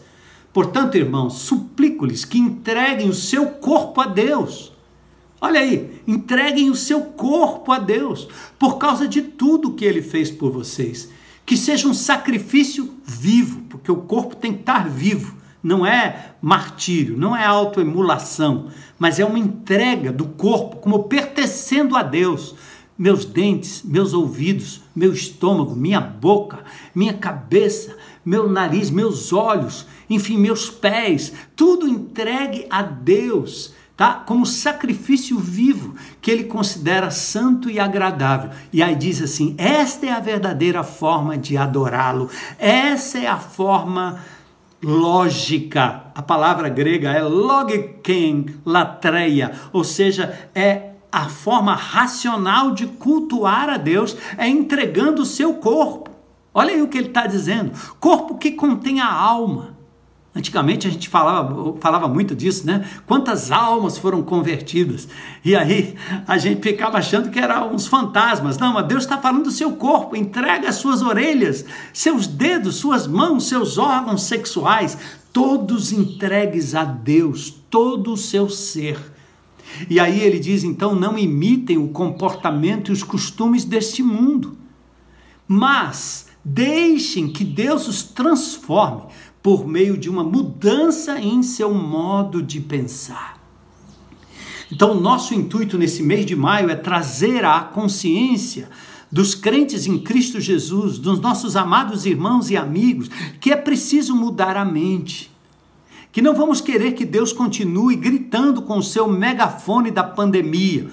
Portanto, 0.54 0.96
irmãos, 0.96 1.40
suplico-lhes 1.40 2.24
que 2.24 2.38
entreguem 2.38 3.10
o 3.10 3.16
seu 3.16 3.48
corpo 3.48 4.00
a 4.00 4.06
Deus. 4.06 4.72
Olha 5.42 5.62
aí, 5.62 6.04
entreguem 6.06 6.70
o 6.70 6.76
seu 6.76 7.02
corpo 7.02 7.72
a 7.72 7.80
Deus, 7.80 8.28
por 8.60 8.78
causa 8.78 9.08
de 9.08 9.24
tudo 9.24 9.74
que 9.74 9.84
ele 9.84 10.04
fez 10.04 10.30
por 10.30 10.52
vocês. 10.52 11.10
Que 11.44 11.58
seja 11.58 11.88
um 11.88 11.96
sacrifício 11.96 12.94
vivo, 13.04 13.62
porque 13.68 13.92
o 13.92 14.02
corpo 14.02 14.36
tem 14.36 14.54
que 14.54 14.60
estar 14.60 14.88
vivo, 14.88 15.36
não 15.64 15.84
é 15.84 16.36
martírio, 16.40 17.18
não 17.18 17.36
é 17.36 17.44
autoemulação, 17.44 18.68
mas 19.00 19.20
é 19.20 19.26
uma 19.26 19.40
entrega 19.40 20.12
do 20.12 20.26
corpo 20.26 20.76
como 20.76 21.06
pertencendo 21.06 21.98
a 21.98 22.04
Deus. 22.04 22.54
Meus 22.98 23.26
dentes, 23.26 23.84
meus 23.84 24.14
ouvidos, 24.14 24.82
meu 24.96 25.14
estômago, 25.14 25.76
minha 25.76 26.02
boca, 26.02 26.64
minha 26.96 27.14
cabeça, 27.14 27.96
meu 28.26 28.50
nariz, 28.50 28.90
meus 28.90 29.32
olhos, 29.32 29.86
enfim, 30.10 30.38
meus 30.38 30.70
pés, 30.70 31.32
tudo 31.56 31.88
entregue 31.88 32.66
a 32.70 32.82
Deus 32.82 33.76
tá? 33.98 34.14
Como 34.14 34.46
sacrifício 34.46 35.40
vivo 35.40 35.96
que 36.22 36.30
ele 36.30 36.44
considera 36.44 37.10
santo 37.10 37.68
e 37.70 37.80
agradável. 37.80 38.52
E 38.72 38.84
aí 38.84 38.96
diz 38.96 39.22
assim: 39.22 39.56
esta 39.58 40.06
é 40.06 40.12
a 40.12 40.20
verdadeira 40.20 40.84
forma 40.84 41.36
de 41.36 41.58
adorá-lo. 41.58 42.30
Essa 42.60 43.18
é 43.18 43.28
a 43.28 43.38
forma 43.38 44.22
lógica. 44.82 46.04
A 46.14 46.22
palavra 46.22 46.70
grega 46.70 47.12
é 47.12 47.24
logiken 47.24 48.46
latreia, 48.64 49.52
ou 49.74 49.84
seja, 49.84 50.50
é 50.54 50.92
a 51.18 51.30
forma 51.30 51.76
racional 51.76 52.72
de 52.72 52.88
cultuar 52.88 53.70
a 53.70 53.78
Deus, 53.78 54.16
é 54.38 54.48
entregando 54.48 55.22
o 55.22 55.26
seu 55.26 55.56
corpo. 55.56 56.12
Olha 56.54 56.74
aí 56.74 56.82
o 56.82 56.88
que 56.88 56.98
ele 56.98 57.10
está 57.10 57.28
dizendo: 57.28 57.72
corpo 58.00 58.38
que 58.38 58.52
contém 58.52 59.00
a 59.00 59.12
alma 59.12 59.78
Antigamente 60.38 60.88
a 60.88 60.92
gente 60.92 61.10
falava, 61.10 61.74
falava 61.80 62.08
muito 62.08 62.36
disso, 62.36 62.68
né? 62.68 62.88
Quantas 63.08 63.52
almas 63.52 63.98
foram 63.98 64.22
convertidas? 64.22 65.08
E 65.44 65.56
aí 65.56 65.96
a 66.28 66.38
gente 66.38 66.62
ficava 66.62 67.00
achando 67.00 67.32
que 67.32 67.40
eram 67.40 67.74
uns 67.74 67.88
fantasmas. 67.88 68.56
Não, 68.60 68.72
mas 68.74 68.86
Deus 68.86 69.04
está 69.04 69.18
falando 69.18 69.46
do 69.46 69.52
seu 69.52 69.72
corpo. 69.72 70.16
Entrega 70.16 70.70
as 70.70 70.76
suas 70.76 71.02
orelhas, 71.02 71.66
seus 71.92 72.28
dedos, 72.28 72.76
suas 72.76 73.08
mãos, 73.08 73.50
seus 73.50 73.80
órgãos 73.80 74.24
sexuais, 74.24 74.96
todos 75.34 75.92
entregues 75.92 76.76
a 76.76 76.84
Deus, 76.84 77.50
todo 77.50 78.14
o 78.14 78.18
seu 78.18 78.48
ser. 78.48 79.17
E 79.90 80.00
aí 80.00 80.22
ele 80.22 80.40
diz: 80.40 80.64
então 80.64 80.96
não 80.96 81.18
imitem 81.18 81.78
o 81.78 81.90
comportamento 81.90 82.90
e 82.90 82.94
os 82.94 83.04
costumes 83.04 83.66
deste 83.66 84.02
mundo, 84.02 84.58
mas 85.48 86.28
deixem 86.44 87.28
que 87.28 87.44
Deus 87.44 87.88
os 87.88 88.04
transforme 88.04 89.04
por 89.42 89.68
meio 89.68 89.98
de 89.98 90.10
uma 90.10 90.24
mudança 90.24 91.20
em 91.20 91.42
seu 91.44 91.74
modo 91.74 92.42
de 92.42 92.60
pensar. 92.60 93.38
Então, 94.72 95.00
nosso 95.00 95.34
intuito 95.34 95.78
nesse 95.78 96.04
mês 96.04 96.26
de 96.26 96.36
maio 96.36 96.70
é 96.70 96.76
trazer 96.76 97.46
à 97.46 97.62
consciência 97.62 98.70
dos 99.10 99.34
crentes 99.34 99.88
em 99.88 99.98
Cristo 99.98 100.42
Jesus, 100.42 101.00
dos 101.00 101.20
nossos 101.20 101.56
amados 101.56 102.06
irmãos 102.06 102.50
e 102.50 102.58
amigos, 102.58 103.10
que 103.40 103.52
é 103.52 103.56
preciso 103.56 104.16
mudar 104.16 104.58
a 104.58 104.66
mente. 104.66 105.32
Que 106.18 106.22
não 106.24 106.34
vamos 106.34 106.62
querer 106.62 106.94
que 106.94 107.06
Deus 107.06 107.32
continue 107.32 107.96
gritando 107.96 108.64
com 108.64 108.80
o 108.80 108.84
seu 108.84 109.08
megafone 109.08 109.92
da 109.92 110.04
pandemia, 110.04 110.90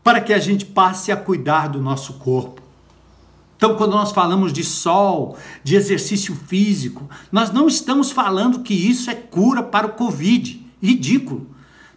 para 0.00 0.20
que 0.20 0.32
a 0.32 0.38
gente 0.38 0.64
passe 0.64 1.10
a 1.10 1.16
cuidar 1.16 1.66
do 1.66 1.80
nosso 1.80 2.12
corpo. 2.20 2.62
Então, 3.56 3.74
quando 3.74 3.94
nós 3.94 4.12
falamos 4.12 4.52
de 4.52 4.62
sol, 4.62 5.36
de 5.64 5.74
exercício 5.74 6.36
físico, 6.36 7.10
nós 7.32 7.50
não 7.50 7.66
estamos 7.66 8.12
falando 8.12 8.60
que 8.60 8.74
isso 8.74 9.10
é 9.10 9.14
cura 9.16 9.60
para 9.60 9.88
o 9.88 9.94
Covid. 9.94 10.64
Ridículo. 10.80 11.48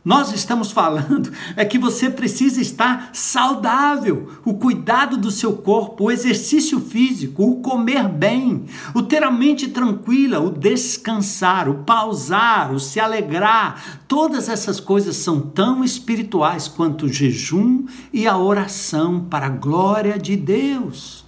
Nós 0.07 0.31
estamos 0.31 0.71
falando 0.71 1.29
é 1.53 1.65
que 1.65 1.77
você 1.77 2.09
precisa 2.09 2.61
estar 2.61 3.09
saudável, 3.11 4.39
o 4.45 4.53
cuidado 4.53 5.17
do 5.17 5.29
seu 5.29 5.57
corpo, 5.57 6.05
o 6.05 6.11
exercício 6.11 6.79
físico, 6.79 7.43
o 7.43 7.59
comer 7.59 8.07
bem, 8.07 8.67
o 8.95 9.01
ter 9.01 9.21
a 9.21 9.29
mente 9.29 9.67
tranquila, 9.67 10.39
o 10.39 10.49
descansar, 10.49 11.67
o 11.67 11.83
pausar, 11.83 12.71
o 12.71 12.79
se 12.79 13.01
alegrar. 13.01 13.99
Todas 14.07 14.47
essas 14.47 14.79
coisas 14.79 15.17
são 15.17 15.41
tão 15.41 15.83
espirituais 15.83 16.69
quanto 16.69 17.07
o 17.07 17.11
jejum 17.11 17.83
e 18.13 18.25
a 18.25 18.37
oração 18.37 19.19
para 19.29 19.47
a 19.47 19.49
glória 19.49 20.17
de 20.17 20.37
Deus 20.37 21.26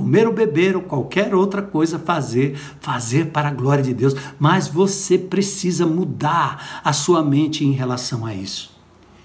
comer 0.00 0.26
ou 0.26 0.32
beber 0.32 0.76
ou 0.76 0.82
qualquer 0.82 1.34
outra 1.34 1.60
coisa 1.60 1.98
fazer, 1.98 2.56
fazer 2.80 3.26
para 3.26 3.48
a 3.48 3.52
glória 3.52 3.84
de 3.84 3.92
Deus, 3.92 4.14
mas 4.38 4.66
você 4.66 5.18
precisa 5.18 5.84
mudar 5.84 6.80
a 6.82 6.90
sua 6.90 7.22
mente 7.22 7.66
em 7.66 7.72
relação 7.72 8.24
a 8.24 8.34
isso. 8.34 8.74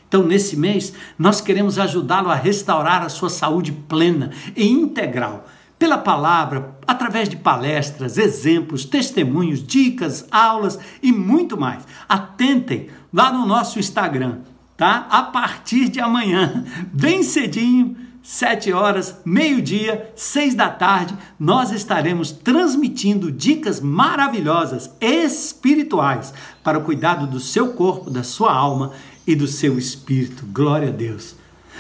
Então, 0.06 0.22
nesse 0.22 0.58
mês, 0.58 0.94
nós 1.18 1.40
queremos 1.40 1.80
ajudá-lo 1.80 2.30
a 2.30 2.36
restaurar 2.36 3.02
a 3.04 3.10
sua 3.10 3.30
saúde 3.30 3.72
plena 3.72 4.32
e 4.54 4.68
integral, 4.68 5.46
pela 5.80 5.98
palavra, 5.98 6.78
através 6.86 7.30
de 7.30 7.38
palestras, 7.38 8.18
exemplos, 8.18 8.84
testemunhos, 8.84 9.66
dicas, 9.66 10.26
aulas 10.30 10.78
e 11.02 11.12
muito 11.12 11.58
mais. 11.58 11.86
Atentem 12.08 12.90
lá 13.14 13.32
no 13.32 13.46
nosso 13.46 13.80
Instagram, 13.80 14.40
tá? 14.76 15.08
A 15.10 15.24
partir 15.24 15.88
de 15.88 16.02
amanhã, 16.02 16.66
bem 16.92 17.24
cedinho, 17.24 17.96
sete 18.26 18.74
horas, 18.74 19.22
meio-dia, 19.24 20.12
seis 20.16 20.56
da 20.56 20.68
tarde, 20.68 21.16
nós 21.40 21.72
estaremos 21.72 22.32
transmitindo 22.32 23.32
dicas 23.32 23.80
maravilhosas 23.80 24.90
espirituais 25.00 26.34
para 26.64 26.80
o 26.80 26.82
cuidado 26.82 27.28
do 27.28 27.40
seu 27.40 27.74
corpo, 27.74 28.10
da 28.10 28.24
sua 28.24 28.52
alma 28.52 28.94
e 29.28 29.36
do 29.36 29.46
seu 29.46 29.78
espírito. 29.78 30.44
Glória 30.52 30.88
a 30.88 30.92
Deus. 30.92 31.36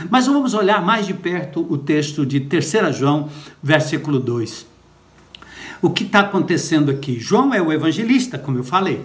Mas 0.07 0.27
vamos 0.27 0.53
olhar 0.53 0.85
mais 0.85 1.07
de 1.07 1.15
perto 1.15 1.65
o 1.67 1.79
texto 1.79 2.23
de 2.23 2.41
3 2.41 2.95
João, 2.95 3.27
versículo 3.63 4.19
2. 4.19 4.67
O 5.81 5.89
que 5.89 6.03
está 6.03 6.19
acontecendo 6.19 6.91
aqui? 6.91 7.19
João 7.19 7.55
é 7.55 7.61
o 7.61 7.73
evangelista, 7.73 8.37
como 8.37 8.59
eu 8.59 8.63
falei. 8.63 9.03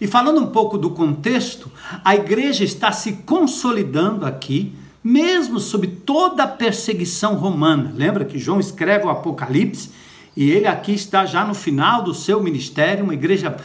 E 0.00 0.06
falando 0.06 0.40
um 0.40 0.46
pouco 0.46 0.78
do 0.78 0.92
contexto, 0.92 1.70
a 2.02 2.16
igreja 2.16 2.64
está 2.64 2.90
se 2.90 3.12
consolidando 3.26 4.24
aqui 4.24 4.72
mesmo 5.02 5.58
sob 5.58 5.86
toda 5.86 6.44
a 6.44 6.48
perseguição 6.48 7.34
romana. 7.34 7.92
Lembra 7.94 8.24
que 8.24 8.38
João 8.38 8.60
escreve 8.60 9.06
o 9.06 9.10
Apocalipse 9.10 9.90
e 10.36 10.50
ele 10.50 10.66
aqui 10.66 10.92
está 10.92 11.26
já 11.26 11.44
no 11.44 11.54
final 11.54 12.02
do 12.02 12.14
seu 12.14 12.42
ministério, 12.42 13.04
uma 13.04 13.14
igreja 13.14 13.56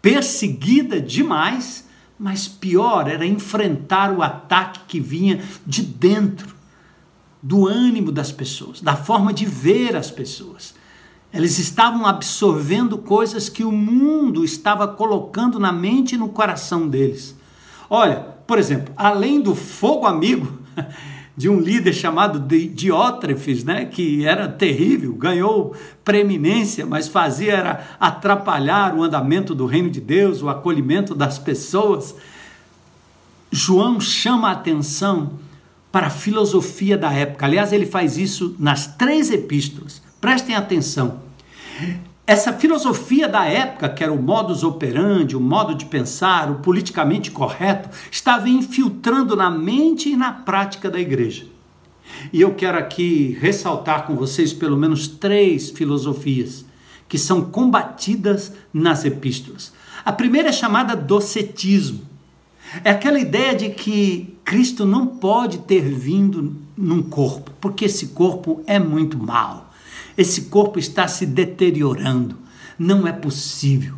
perseguida 0.00 1.00
demais, 1.00 1.88
mas 2.18 2.48
pior 2.48 3.08
era 3.08 3.24
enfrentar 3.24 4.12
o 4.12 4.22
ataque 4.22 4.80
que 4.86 5.00
vinha 5.00 5.42
de 5.66 5.82
dentro 5.82 6.54
do 7.42 7.66
ânimo 7.66 8.12
das 8.12 8.30
pessoas, 8.30 8.80
da 8.80 8.94
forma 8.94 9.32
de 9.32 9.46
ver 9.46 9.96
as 9.96 10.10
pessoas. 10.10 10.74
Eles 11.32 11.58
estavam 11.58 12.04
absorvendo 12.04 12.98
coisas 12.98 13.48
que 13.48 13.64
o 13.64 13.72
mundo 13.72 14.44
estava 14.44 14.86
colocando 14.86 15.58
na 15.58 15.72
mente 15.72 16.14
e 16.14 16.18
no 16.18 16.28
coração 16.28 16.86
deles. 16.86 17.34
Olha, 17.88 18.16
por 18.46 18.58
exemplo, 18.58 18.92
além 18.96 19.40
do 19.40 19.54
fogo 19.54 20.06
amigo, 20.06 20.61
de 21.36 21.48
um 21.48 21.58
líder 21.58 21.92
chamado 21.92 22.38
Diótrefes, 22.38 23.64
né, 23.64 23.86
que 23.86 24.24
era 24.24 24.48
terrível, 24.48 25.14
ganhou 25.14 25.74
preeminência, 26.04 26.84
mas 26.84 27.08
fazia 27.08 27.54
era 27.54 27.96
atrapalhar 27.98 28.94
o 28.94 29.02
andamento 29.02 29.54
do 29.54 29.66
reino 29.66 29.90
de 29.90 30.00
Deus, 30.00 30.42
o 30.42 30.48
acolhimento 30.48 31.14
das 31.14 31.38
pessoas. 31.38 32.14
João 33.50 34.00
chama 34.00 34.48
a 34.48 34.52
atenção 34.52 35.32
para 35.90 36.06
a 36.06 36.10
filosofia 36.10 36.96
da 36.96 37.12
época. 37.12 37.44
Aliás, 37.44 37.72
ele 37.72 37.86
faz 37.86 38.16
isso 38.16 38.56
nas 38.58 38.86
três 38.96 39.30
epístolas. 39.30 40.02
Prestem 40.20 40.54
atenção. 40.54 41.20
Essa 42.32 42.50
filosofia 42.54 43.28
da 43.28 43.44
época, 43.44 43.90
que 43.90 44.02
era 44.02 44.10
o 44.10 44.22
modus 44.22 44.64
operandi, 44.64 45.36
o 45.36 45.40
modo 45.40 45.74
de 45.74 45.84
pensar, 45.84 46.50
o 46.50 46.60
politicamente 46.60 47.30
correto, 47.30 47.90
estava 48.10 48.48
infiltrando 48.48 49.36
na 49.36 49.50
mente 49.50 50.08
e 50.08 50.16
na 50.16 50.32
prática 50.32 50.90
da 50.90 50.98
igreja. 50.98 51.44
E 52.32 52.40
eu 52.40 52.54
quero 52.54 52.78
aqui 52.78 53.36
ressaltar 53.38 54.06
com 54.06 54.16
vocês 54.16 54.50
pelo 54.50 54.78
menos 54.78 55.06
três 55.06 55.68
filosofias 55.68 56.64
que 57.06 57.18
são 57.18 57.42
combatidas 57.42 58.54
nas 58.72 59.04
epístolas. 59.04 59.70
A 60.02 60.10
primeira 60.10 60.48
é 60.48 60.52
chamada 60.52 60.96
docetismo. 60.96 62.00
É 62.82 62.92
aquela 62.92 63.20
ideia 63.20 63.54
de 63.54 63.68
que 63.68 64.38
Cristo 64.42 64.86
não 64.86 65.06
pode 65.06 65.58
ter 65.58 65.82
vindo 65.82 66.56
num 66.74 67.02
corpo, 67.02 67.50
porque 67.60 67.84
esse 67.84 68.06
corpo 68.06 68.62
é 68.66 68.78
muito 68.78 69.18
mau. 69.18 69.61
Esse 70.16 70.42
corpo 70.42 70.78
está 70.78 71.08
se 71.08 71.26
deteriorando. 71.26 72.38
Não 72.78 73.06
é 73.06 73.12
possível. 73.12 73.94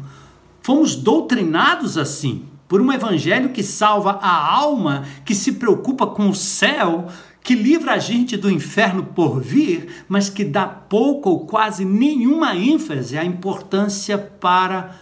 Fomos 0.62 0.96
doutrinados 0.96 1.98
assim 1.98 2.44
por 2.66 2.80
um 2.80 2.92
evangelho 2.92 3.50
que 3.50 3.62
salva 3.62 4.18
a 4.22 4.54
alma, 4.54 5.04
que 5.24 5.34
se 5.34 5.52
preocupa 5.52 6.06
com 6.06 6.28
o 6.28 6.34
céu, 6.34 7.08
que 7.42 7.54
livra 7.54 7.92
a 7.92 7.98
gente 7.98 8.36
do 8.36 8.50
inferno 8.50 9.04
por 9.04 9.40
vir, 9.40 10.04
mas 10.08 10.30
que 10.30 10.44
dá 10.44 10.66
pouco 10.66 11.28
ou 11.28 11.46
quase 11.46 11.84
nenhuma 11.84 12.56
ênfase 12.56 13.18
à 13.18 13.24
importância 13.24 14.16
para 14.16 14.98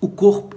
o 0.00 0.08
corpo, 0.08 0.56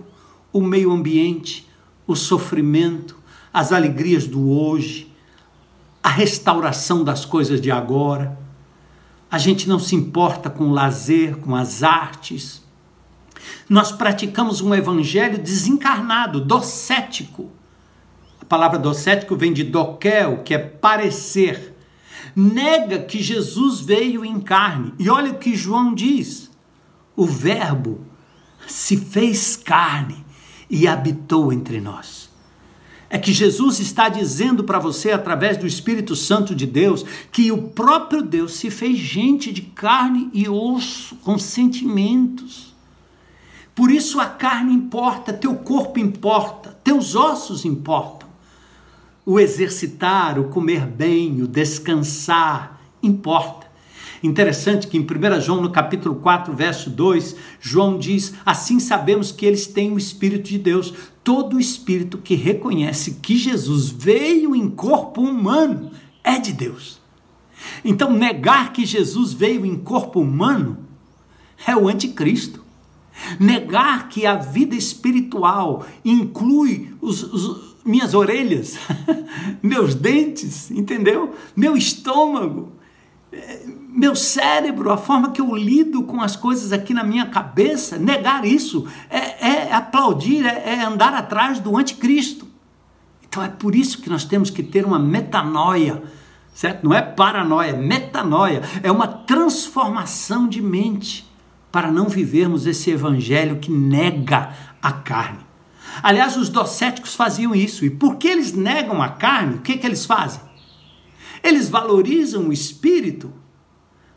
o 0.54 0.62
meio 0.62 0.92
ambiente, 0.92 1.68
o 2.08 2.16
sofrimento, 2.16 3.18
as 3.54 3.74
alegrias 3.74 4.26
do 4.26 4.50
hoje, 4.50 5.14
a 6.02 6.10
restauração 6.10 7.04
das 7.04 7.26
coisas 7.26 7.60
de 7.60 7.70
agora. 7.70 8.40
A 9.32 9.38
gente 9.38 9.70
não 9.70 9.80
se 9.80 9.96
importa 9.96 10.50
com 10.50 10.66
o 10.66 10.74
lazer, 10.74 11.38
com 11.38 11.56
as 11.56 11.84
artes. 11.84 12.62
Nós 13.70 13.90
praticamos 13.90 14.60
um 14.60 14.76
evangelho 14.76 15.38
desencarnado, 15.38 16.42
docético. 16.42 17.50
A 18.42 18.46
palavra 18.46 18.78
docético 18.78 19.38
vem 19.38 19.54
de 19.54 19.64
doquel, 19.64 20.44
que 20.44 20.54
é 20.54 20.58
parecer. 20.58 21.78
Nega 22.36 23.00
que 23.00 23.24
Jesus 23.24 23.80
veio 23.80 24.26
em 24.26 24.38
carne. 24.42 24.94
E 25.00 25.10
olha 25.10 25.32
o 25.32 25.38
que 25.38 25.56
João 25.56 25.94
diz: 25.96 26.52
o 27.16 27.26
Verbo 27.26 28.06
se 28.68 28.98
fez 28.98 29.56
carne 29.56 30.26
e 30.70 30.90
habitou 30.90 31.54
entre 31.54 31.80
nós. 31.80 32.21
É 33.14 33.20
que 33.20 33.34
Jesus 33.34 33.82
está 33.82 34.08
dizendo 34.08 34.64
para 34.64 34.80
você, 34.80 35.12
através 35.12 35.58
do 35.58 35.68
Espírito 35.68 36.16
Santo 36.16 36.56
de 36.56 36.66
Deus, 36.66 37.04
que 37.30 37.52
o 37.52 37.64
próprio 37.64 38.22
Deus 38.22 38.54
se 38.54 38.72
fez 38.72 38.98
gente 38.98 39.52
de 39.52 39.64
carne 39.64 40.30
e 40.34 40.48
osso, 40.48 41.18
com 41.18 41.38
sentimentos. 41.38 42.74
Por 43.76 43.92
isso 43.92 44.18
a 44.22 44.28
carne 44.28 44.74
importa, 44.74 45.34
teu 45.34 45.54
corpo 45.56 46.00
importa, 46.00 46.70
teus 46.86 47.14
ossos 47.14 47.66
importam. 47.66 48.30
O 49.26 49.42
exercitar, 49.42 50.40
o 50.40 50.46
comer 50.46 50.86
bem, 50.86 51.42
o 51.42 51.48
descansar 51.48 52.80
importa. 53.04 53.61
Interessante 54.24 54.88
que 54.88 54.98
em 54.98 55.02
1 55.02 55.42
João, 55.42 55.62
no 55.62 55.72
capítulo 55.72 56.16
4, 56.16 56.54
verso 56.54 56.90
2, 56.90 57.36
João 57.60 57.98
diz: 57.98 58.34
Assim 58.46 58.80
sabemos 58.80 59.32
que 59.32 59.46
eles 59.46 59.66
têm 59.66 59.92
o 59.92 59.98
Espírito 59.98 60.50
de 60.50 60.60
Deus. 60.60 60.94
Todo 61.24 61.60
espírito 61.60 62.18
que 62.18 62.36
reconhece 62.36 63.20
que 63.22 63.38
Jesus 63.38 63.90
veio 63.90 64.56
em 64.56 64.70
corpo 64.70 65.22
humano 65.22 65.92
é 66.24 66.40
de 66.40 66.52
Deus. 66.52 67.00
Então, 67.86 68.12
negar 68.12 68.74
que 68.74 68.86
Jesus 68.86 69.34
veio 69.34 69.66
em 69.66 69.76
corpo 69.76 70.20
humano 70.20 70.80
é 71.66 71.76
o 71.76 71.88
anticristo. 71.88 72.64
Negar 73.40 74.10
que 74.10 74.26
a 74.26 74.36
vida 74.36 74.76
espiritual 74.76 75.86
inclui 76.04 76.94
os, 77.00 77.22
os, 77.22 77.76
minhas 77.86 78.14
orelhas, 78.14 78.78
meus 79.62 79.96
dentes, 79.96 80.72
entendeu? 80.72 81.34
Meu 81.56 81.76
estômago, 81.76 82.72
meu 83.90 84.16
cérebro, 84.16 84.92
a 84.92 84.98
forma 84.98 85.32
que 85.32 85.40
eu 85.40 85.56
lido 85.56 86.04
com 86.04 86.22
as 86.22 86.36
coisas 86.36 86.72
aqui 86.72 86.94
na 86.94 87.04
minha 87.04 87.26
cabeça, 87.28 87.98
negar 87.98 88.46
isso 88.46 88.88
é, 89.10 89.48
é 89.68 89.74
aplaudir, 89.74 90.46
é, 90.46 90.74
é 90.74 90.84
andar 90.84 91.14
atrás 91.14 91.60
do 91.60 91.78
anticristo. 91.78 92.48
Então 93.28 93.42
é 93.42 93.48
por 93.48 93.76
isso 93.76 94.02
que 94.02 94.10
nós 94.10 94.26
temos 94.26 94.50
que 94.50 94.62
ter 94.62 94.86
uma 94.86 95.00
metanoia, 95.00 96.04
certo? 96.54 96.84
Não 96.84 96.94
é 96.94 97.02
paranoia, 97.02 97.70
é 97.70 97.78
metanoia, 97.78 98.62
é 98.84 98.92
uma 98.92 99.08
transformação 99.08 100.48
de 100.48 100.62
mente 100.62 101.30
para 101.72 101.90
não 101.90 102.10
vivermos 102.10 102.68
esse 102.68 102.92
evangelho 102.92 103.60
que 103.60 103.72
nega 103.72 104.54
a 104.82 104.92
carne. 104.92 105.40
Aliás, 106.04 106.36
os 106.36 106.50
docéticos 106.50 107.16
faziam 107.16 107.56
isso. 107.56 107.86
E 107.86 107.90
porque 107.90 108.28
eles 108.28 108.54
negam 108.54 109.02
a 109.02 109.10
carne, 109.10 109.56
o 109.56 109.62
que, 109.62 109.78
que 109.78 109.88
eles 109.88 110.06
fazem? 110.06 110.42
Eles 111.44 111.70
valorizam 111.70 112.48
o 112.48 112.54
espírito 112.54 113.34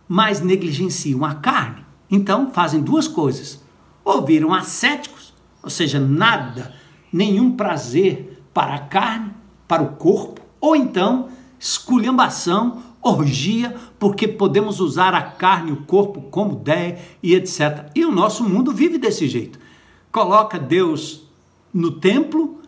mas 0.09 0.41
negligenciam 0.41 1.25
a 1.25 1.35
carne. 1.35 1.85
Então 2.11 2.51
fazem 2.53 2.81
duas 2.81 3.09
coisas: 3.09 3.63
ou 4.05 4.25
viram 4.25 4.53
ascéticos, 4.53 5.33
ou 5.63 5.71
seja, 5.71 5.99
nada, 5.99 6.75
nenhum 7.13 7.53
prazer 7.53 8.43
para 8.53 8.75
a 8.75 8.81
carne, 8.81 9.33
para 9.67 9.83
o 9.83 9.97
corpo, 9.97 10.41
ou 10.61 10.77
então 10.77 11.29
esculhambação, 11.59 12.83
orgia, 13.01 13.75
porque 13.99 14.29
podemos 14.29 14.81
usar 14.81 15.15
a 15.15 15.23
carne 15.23 15.73
o 15.73 15.85
corpo 15.85 16.21
como 16.23 16.57
der 16.57 17.17
e 17.23 17.35
etc. 17.35 17.91
E 17.95 18.05
o 18.05 18.13
nosso 18.13 18.45
mundo 18.45 18.73
vive 18.73 18.99
desse 18.99 19.27
jeito. 19.27 19.59
Coloca 20.13 20.59
Deus 20.59 21.23
no 21.73 21.93
templo 21.93 22.61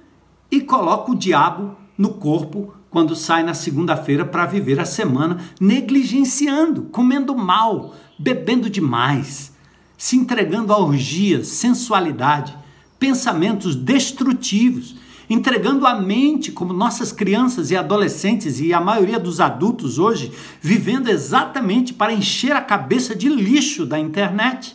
e 0.50 0.60
coloca 0.60 1.12
o 1.12 1.14
diabo 1.14 1.76
no 1.96 2.14
corpo 2.14 2.74
quando 2.96 3.14
sai 3.14 3.42
na 3.42 3.52
segunda-feira 3.52 4.24
para 4.24 4.46
viver 4.46 4.80
a 4.80 4.86
semana 4.86 5.36
negligenciando, 5.60 6.84
comendo 6.84 7.36
mal, 7.36 7.94
bebendo 8.18 8.70
demais, 8.70 9.52
se 9.98 10.16
entregando 10.16 10.72
a 10.72 10.78
orgias, 10.78 11.48
sensualidade, 11.48 12.56
pensamentos 12.98 13.76
destrutivos, 13.76 14.96
entregando 15.28 15.86
a 15.86 16.00
mente, 16.00 16.50
como 16.50 16.72
nossas 16.72 17.12
crianças 17.12 17.70
e 17.70 17.76
adolescentes 17.76 18.60
e 18.60 18.72
a 18.72 18.80
maioria 18.80 19.20
dos 19.20 19.40
adultos 19.40 19.98
hoje, 19.98 20.32
vivendo 20.62 21.10
exatamente 21.10 21.92
para 21.92 22.14
encher 22.14 22.52
a 22.52 22.62
cabeça 22.62 23.14
de 23.14 23.28
lixo 23.28 23.84
da 23.84 23.98
internet. 23.98 24.74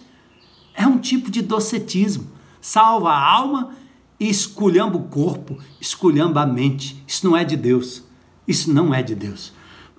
É 0.76 0.86
um 0.86 1.00
tipo 1.00 1.32
de 1.32 1.42
docetismo. 1.42 2.28
Salva 2.62 3.10
a 3.10 3.32
alma 3.34 3.72
e 4.20 4.30
esculhamba 4.30 4.96
o 4.96 5.06
corpo, 5.06 5.58
esculhamba 5.80 6.44
a 6.44 6.46
mente. 6.46 7.04
Isso 7.08 7.26
não 7.26 7.36
é 7.36 7.44
de 7.44 7.58
Deus. 7.58 8.11
Isso 8.48 8.74
não 8.74 8.94
é 8.94 9.04
de 9.04 9.16
Deus. 9.16 9.54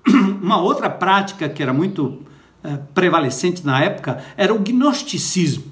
Uma 0.42 0.60
outra 0.60 0.90
prática 0.90 1.48
que 1.48 1.62
era 1.62 1.72
muito 1.72 2.20
é, 2.62 2.76
prevalecente 2.76 3.64
na 3.64 3.82
época 3.82 4.22
era 4.36 4.52
o 4.52 4.58
gnosticismo. 4.58 5.64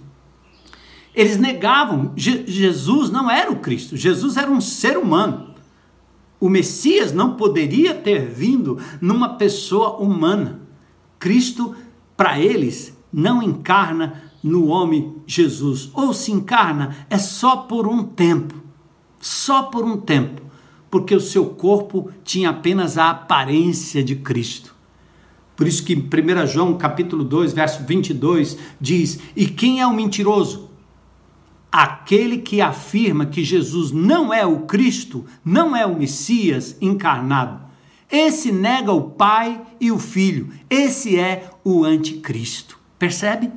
Eles 1.14 1.38
negavam, 1.38 2.12
Je 2.16 2.44
Jesus 2.46 3.10
não 3.10 3.30
era 3.30 3.50
o 3.50 3.56
Cristo, 3.56 3.96
Jesus 3.96 4.36
era 4.36 4.50
um 4.50 4.60
ser 4.60 4.96
humano. 4.96 5.50
O 6.38 6.48
Messias 6.48 7.12
não 7.12 7.34
poderia 7.34 7.92
ter 7.92 8.26
vindo 8.26 8.78
numa 9.00 9.30
pessoa 9.30 9.96
humana. 9.96 10.60
Cristo, 11.18 11.74
para 12.16 12.40
eles, 12.40 12.96
não 13.12 13.42
encarna 13.42 14.22
no 14.42 14.68
homem 14.68 15.16
Jesus. 15.26 15.90
Ou 15.92 16.14
se 16.14 16.32
encarna, 16.32 16.96
é 17.10 17.18
só 17.18 17.56
por 17.56 17.86
um 17.86 18.02
tempo. 18.04 18.54
Só 19.20 19.64
por 19.64 19.84
um 19.84 19.98
tempo 19.98 20.49
porque 20.90 21.14
o 21.14 21.20
seu 21.20 21.46
corpo 21.46 22.10
tinha 22.24 22.50
apenas 22.50 22.98
a 22.98 23.10
aparência 23.10 24.02
de 24.02 24.16
Cristo. 24.16 24.74
Por 25.54 25.68
isso 25.68 25.84
que 25.84 25.94
1 25.94 26.46
João 26.46 26.76
capítulo 26.76 27.22
2, 27.22 27.52
verso 27.52 27.84
22 27.84 28.58
diz: 28.80 29.20
"E 29.36 29.46
quem 29.46 29.80
é 29.80 29.86
o 29.86 29.92
mentiroso? 29.92 30.70
Aquele 31.70 32.38
que 32.38 32.60
afirma 32.60 33.26
que 33.26 33.44
Jesus 33.44 33.92
não 33.92 34.34
é 34.34 34.44
o 34.44 34.62
Cristo, 34.62 35.24
não 35.44 35.76
é 35.76 35.86
o 35.86 35.96
Messias 35.96 36.76
encarnado. 36.80 37.60
Esse 38.10 38.50
nega 38.50 38.90
o 38.90 39.10
Pai 39.10 39.60
e 39.80 39.92
o 39.92 39.98
Filho. 39.98 40.48
Esse 40.68 41.16
é 41.18 41.50
o 41.62 41.84
anticristo." 41.84 42.78
Percebe? 42.98 43.52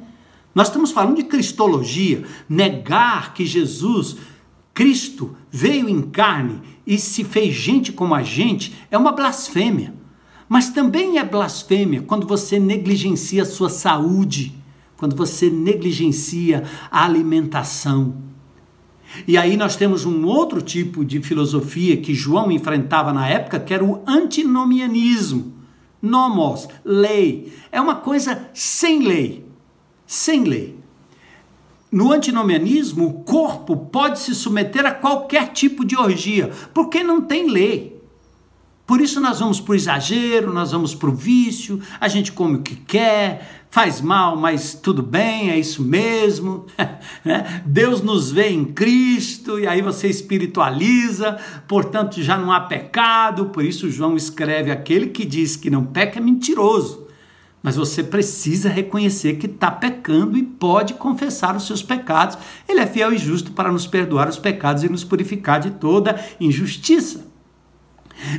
Nós 0.54 0.68
estamos 0.68 0.92
falando 0.92 1.16
de 1.16 1.24
cristologia, 1.24 2.24
negar 2.48 3.34
que 3.34 3.46
Jesus 3.46 4.18
Cristo 4.74 5.36
veio 5.52 5.88
em 5.88 6.02
carne 6.02 6.60
e 6.86 6.98
se 6.98 7.24
fez 7.24 7.54
gente 7.54 7.92
como 7.92 8.14
a 8.14 8.24
gente 8.24 8.74
é 8.92 8.98
uma 8.98 9.12
blasfêmia. 9.12 9.94
Mas 10.48 10.70
também 10.70 11.18
é 11.18 11.24
blasfêmia 11.24 12.02
quando 12.02 12.28
você 12.28 12.60
negligencia 12.60 13.44
a 13.44 13.46
sua 13.46 13.70
saúde, 13.70 14.56
quando 14.98 15.16
você 15.16 15.50
negligencia 15.50 16.64
a 16.92 17.06
alimentação. 17.06 18.16
E 19.28 19.38
aí 19.38 19.56
nós 19.56 19.76
temos 19.76 20.06
um 20.06 20.26
outro 20.26 20.62
tipo 20.62 21.06
de 21.06 21.22
filosofia 21.22 21.98
que 21.98 22.14
João 22.14 22.52
enfrentava 22.52 23.14
na 23.14 23.28
época, 23.28 23.60
que 23.60 23.74
era 23.74 23.84
o 23.84 24.02
antinomianismo. 24.08 25.54
Nomos, 26.02 26.68
lei. 26.84 27.54
É 27.72 27.80
uma 27.80 27.96
coisa 27.96 28.50
sem 28.54 29.06
lei. 29.06 29.46
Sem 30.06 30.44
lei. 30.44 30.83
No 31.94 32.12
antinomianismo, 32.12 33.06
o 33.06 33.14
corpo 33.24 33.78
pode 33.78 34.18
se 34.18 34.34
submeter 34.34 34.84
a 34.84 34.90
qualquer 34.90 35.50
tipo 35.50 35.86
de 35.86 35.96
orgia, 35.96 36.50
porque 36.74 37.04
não 37.04 37.22
tem 37.22 37.48
lei. 37.48 38.02
Por 38.84 39.00
isso 39.00 39.22
nós 39.22 39.40
vamos 39.40 39.62
para 39.62 39.74
o 39.74 39.76
exagero, 39.76 40.52
nós 40.52 40.72
vamos 40.72 40.96
para 40.96 41.08
o 41.08 41.14
vício, 41.14 41.80
a 42.02 42.08
gente 42.08 42.32
come 42.32 42.56
o 42.56 42.62
que 42.64 42.76
quer, 42.76 43.68
faz 43.70 44.02
mal, 44.02 44.36
mas 44.36 44.74
tudo 44.74 45.04
bem, 45.04 45.52
é 45.52 45.60
isso 45.60 45.84
mesmo. 45.84 46.66
Né? 47.24 47.64
Deus 47.66 48.02
nos 48.02 48.32
vê 48.32 48.50
em 48.50 48.66
Cristo 48.66 49.60
e 49.60 49.68
aí 49.68 49.82
você 49.82 50.08
espiritualiza, 50.08 51.38
portanto 51.68 52.22
já 52.22 52.38
não 52.38 52.52
há 52.52 52.60
pecado. 52.60 53.46
Por 53.46 53.64
isso 53.64 53.90
João 53.90 54.18
escreve: 54.18 54.72
aquele 54.72 55.08
que 55.08 55.24
diz 55.24 55.56
que 55.56 55.70
não 55.70 55.86
peca 55.86 56.18
é 56.18 56.22
mentiroso 56.22 57.04
mas 57.64 57.78
você 57.78 58.04
precisa 58.04 58.68
reconhecer 58.68 59.38
que 59.38 59.46
está 59.46 59.72
pecando 59.72 60.38
e 60.38 60.44
pode 60.44 60.96
confessar 60.96 61.56
os 61.56 61.66
seus 61.66 61.82
pecados. 61.82 62.38
Ele 62.68 62.82
é 62.82 62.86
fiel 62.86 63.14
e 63.14 63.18
justo 63.18 63.54
para 63.54 63.72
nos 63.72 63.88
perdoar 63.88 64.28
os 64.28 64.38
pecados 64.38 64.84
e 64.84 64.90
nos 64.90 65.06
purificar 65.06 65.62
de 65.62 65.72
toda 65.72 66.20
injustiça. 66.42 67.26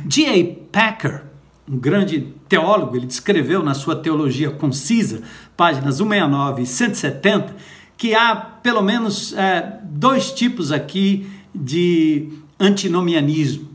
D.A. 0.05 0.55
Packer, 0.71 1.23
um 1.67 1.77
grande 1.77 2.35
teólogo, 2.47 2.95
ele 2.95 3.07
descreveu 3.07 3.63
na 3.63 3.73
sua 3.73 3.95
Teologia 3.95 4.51
Concisa, 4.51 5.23
páginas 5.57 5.95
169 5.95 6.61
e 6.61 6.65
170, 6.67 7.55
que 7.97 8.13
há 8.13 8.35
pelo 8.35 8.83
menos 8.83 9.33
é, 9.33 9.79
dois 9.83 10.31
tipos 10.31 10.71
aqui 10.71 11.27
de 11.53 12.29
antinomianismo. 12.59 13.69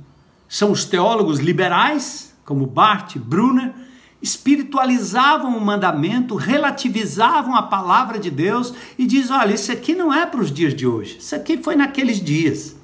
São 0.49 0.71
os 0.71 0.85
teólogos 0.85 1.41
liberais, 1.41 2.33
como 2.45 2.67
Bart 2.67 3.17
Brunner, 3.19 3.73
espiritualizavam 4.23 5.57
o 5.57 5.61
mandamento, 5.61 6.35
relativizavam 6.35 7.55
a 7.55 7.63
palavra 7.63 8.19
de 8.19 8.31
Deus 8.31 8.75
e 8.99 9.07
diz: 9.07 9.31
olha, 9.31 9.55
isso 9.55 9.73
aqui 9.73 9.95
não 9.95 10.13
é 10.13 10.27
para 10.27 10.41
os 10.41 10.53
dias 10.53 10.75
de 10.75 10.87
hoje, 10.87 11.19
isso 11.19 11.35
aqui 11.35 11.59
foi 11.59 11.77
naqueles 11.77 12.21
dias. 12.21 12.77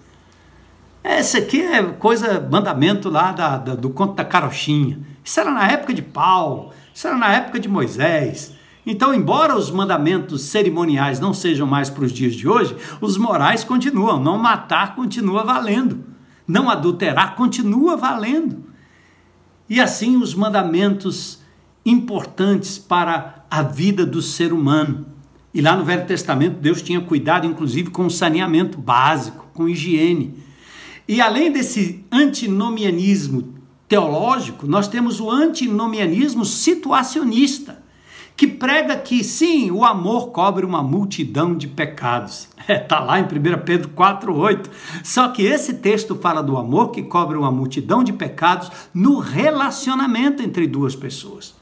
Esse 1.04 1.36
aqui 1.36 1.62
é 1.62 1.82
coisa, 1.84 2.40
mandamento 2.50 3.08
lá 3.08 3.30
da, 3.30 3.56
da, 3.58 3.74
do 3.76 3.90
conto 3.90 4.14
da 4.14 4.24
carochinha. 4.24 4.98
Isso 5.24 5.38
era 5.38 5.52
na 5.52 5.70
época 5.70 5.94
de 5.94 6.02
Paulo, 6.02 6.72
isso 6.92 7.06
era 7.06 7.16
na 7.16 7.32
época 7.32 7.60
de 7.60 7.68
Moisés. 7.68 8.52
Então, 8.84 9.14
embora 9.14 9.56
os 9.56 9.70
mandamentos 9.70 10.42
cerimoniais 10.42 11.18
não 11.18 11.32
sejam 11.34 11.66
mais 11.66 11.90
para 11.90 12.04
os 12.04 12.12
dias 12.12 12.34
de 12.34 12.48
hoje, 12.48 12.76
os 13.00 13.16
morais 13.16 13.64
continuam. 13.64 14.22
Não 14.22 14.38
matar 14.38 14.94
continua 14.94 15.44
valendo. 15.44 16.04
Não 16.46 16.70
adulterar 16.70 17.34
continua 17.34 17.96
valendo. 17.96 18.65
E 19.68 19.80
assim 19.80 20.16
os 20.16 20.34
mandamentos 20.34 21.40
importantes 21.84 22.78
para 22.78 23.44
a 23.50 23.62
vida 23.62 24.04
do 24.04 24.20
ser 24.20 24.52
humano. 24.52 25.06
E 25.54 25.60
lá 25.60 25.76
no 25.76 25.84
Velho 25.84 26.06
Testamento, 26.06 26.58
Deus 26.58 26.82
tinha 26.82 27.00
cuidado, 27.00 27.46
inclusive, 27.46 27.90
com 27.90 28.06
o 28.06 28.10
saneamento 28.10 28.78
básico, 28.78 29.48
com 29.54 29.68
higiene. 29.68 30.34
E 31.08 31.20
além 31.20 31.50
desse 31.50 32.04
antinomianismo 32.10 33.54
teológico, 33.88 34.66
nós 34.66 34.88
temos 34.88 35.20
o 35.20 35.30
antinomianismo 35.30 36.44
situacionista 36.44 37.85
que 38.36 38.46
prega 38.46 38.96
que 38.96 39.24
sim, 39.24 39.70
o 39.70 39.82
amor 39.82 40.30
cobre 40.30 40.66
uma 40.66 40.82
multidão 40.82 41.56
de 41.56 41.66
pecados. 41.66 42.48
Está 42.58 42.68
é, 42.74 42.78
tá 42.78 43.00
lá 43.00 43.18
em 43.18 43.24
1 43.24 43.26
Pedro 43.64 43.88
4,8. 43.88 44.68
Só 45.02 45.28
que 45.28 45.42
esse 45.42 45.74
texto 45.74 46.14
fala 46.14 46.42
do 46.42 46.58
amor 46.58 46.90
que 46.90 47.02
cobre 47.02 47.38
uma 47.38 47.50
multidão 47.50 48.04
de 48.04 48.12
pecados 48.12 48.70
no 48.92 49.18
relacionamento 49.20 50.42
entre 50.42 50.66
duas 50.66 50.94
pessoas. 50.94 51.54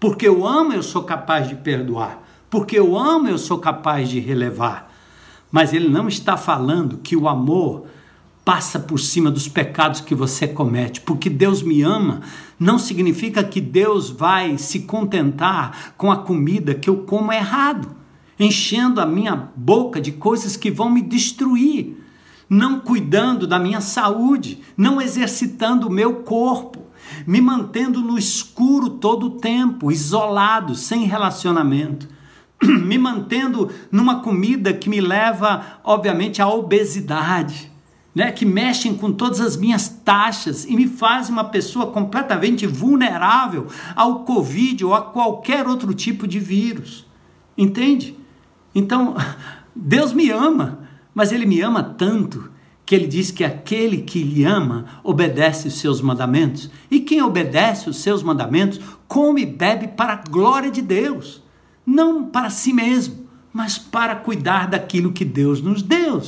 Porque 0.00 0.26
eu 0.26 0.46
amo, 0.46 0.72
eu 0.72 0.82
sou 0.82 1.02
capaz 1.02 1.46
de 1.46 1.56
perdoar. 1.56 2.22
Porque 2.48 2.78
eu 2.78 2.96
amo, 2.96 3.28
eu 3.28 3.36
sou 3.36 3.58
capaz 3.58 4.08
de 4.08 4.18
relevar. 4.18 4.90
Mas 5.52 5.74
ele 5.74 5.88
não 5.90 6.08
está 6.08 6.38
falando 6.38 6.98
que 6.98 7.16
o 7.16 7.28
amor 7.28 7.86
passa 8.48 8.78
por 8.78 8.98
cima 8.98 9.30
dos 9.30 9.46
pecados 9.46 10.00
que 10.00 10.14
você 10.14 10.48
comete. 10.48 11.02
Porque 11.02 11.28
Deus 11.28 11.62
me 11.62 11.82
ama, 11.82 12.22
não 12.58 12.78
significa 12.78 13.44
que 13.44 13.60
Deus 13.60 14.08
vai 14.08 14.56
se 14.56 14.80
contentar 14.80 15.92
com 15.98 16.10
a 16.10 16.16
comida 16.16 16.74
que 16.74 16.88
eu 16.88 17.02
como 17.02 17.30
errado, 17.30 17.94
enchendo 18.40 19.02
a 19.02 19.06
minha 19.06 19.36
boca 19.54 20.00
de 20.00 20.12
coisas 20.12 20.56
que 20.56 20.70
vão 20.70 20.88
me 20.88 21.02
destruir, 21.02 22.02
não 22.48 22.80
cuidando 22.80 23.46
da 23.46 23.58
minha 23.58 23.82
saúde, 23.82 24.62
não 24.74 24.98
exercitando 24.98 25.86
o 25.86 25.92
meu 25.92 26.22
corpo, 26.22 26.86
me 27.26 27.42
mantendo 27.42 28.00
no 28.00 28.16
escuro 28.16 28.88
todo 28.88 29.26
o 29.26 29.30
tempo, 29.32 29.92
isolado, 29.92 30.74
sem 30.74 31.04
relacionamento 31.04 32.08
me 32.64 32.96
mantendo 32.96 33.70
numa 33.92 34.20
comida 34.20 34.72
que 34.72 34.88
me 34.88 35.02
leva, 35.02 35.80
obviamente, 35.84 36.40
à 36.40 36.48
obesidade 36.48 37.70
né, 38.18 38.32
que 38.32 38.44
mexem 38.44 38.96
com 38.96 39.12
todas 39.12 39.40
as 39.40 39.56
minhas 39.56 39.88
taxas 39.88 40.64
e 40.64 40.74
me 40.74 40.88
fazem 40.88 41.32
uma 41.32 41.44
pessoa 41.44 41.92
completamente 41.92 42.66
vulnerável 42.66 43.68
ao 43.94 44.24
Covid 44.24 44.84
ou 44.84 44.92
a 44.92 45.00
qualquer 45.00 45.68
outro 45.68 45.94
tipo 45.94 46.26
de 46.26 46.40
vírus. 46.40 47.06
Entende? 47.56 48.18
Então, 48.74 49.14
Deus 49.72 50.12
me 50.12 50.30
ama, 50.30 50.80
mas 51.14 51.30
Ele 51.30 51.46
me 51.46 51.60
ama 51.60 51.80
tanto 51.80 52.50
que 52.84 52.92
Ele 52.92 53.06
diz 53.06 53.30
que 53.30 53.44
aquele 53.44 53.98
que 53.98 54.20
lhe 54.20 54.44
ama 54.44 54.86
obedece 55.04 55.68
os 55.68 55.78
seus 55.78 56.00
mandamentos. 56.00 56.68
E 56.90 56.98
quem 56.98 57.22
obedece 57.22 57.88
os 57.88 57.98
seus 57.98 58.20
mandamentos 58.20 58.80
come 59.06 59.42
e 59.42 59.46
bebe 59.46 59.86
para 59.86 60.14
a 60.14 60.24
glória 60.28 60.72
de 60.72 60.82
Deus, 60.82 61.40
não 61.86 62.24
para 62.24 62.50
si 62.50 62.72
mesmo, 62.72 63.28
mas 63.52 63.78
para 63.78 64.16
cuidar 64.16 64.66
daquilo 64.66 65.12
que 65.12 65.24
Deus 65.24 65.62
nos 65.62 65.82
deu. 65.82 66.20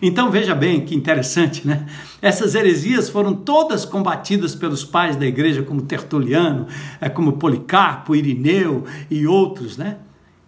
Então 0.00 0.30
veja 0.30 0.54
bem 0.54 0.84
que 0.84 0.94
interessante, 0.94 1.66
né? 1.66 1.86
Essas 2.20 2.54
heresias 2.54 3.08
foram 3.08 3.34
todas 3.34 3.84
combatidas 3.84 4.54
pelos 4.54 4.84
pais 4.84 5.16
da 5.16 5.26
igreja, 5.26 5.62
como 5.62 5.82
Tertuliano, 5.82 6.66
é, 7.00 7.08
como 7.08 7.34
Policarpo, 7.34 8.14
Irineu 8.14 8.84
e 9.10 9.26
outros, 9.26 9.76
né? 9.76 9.98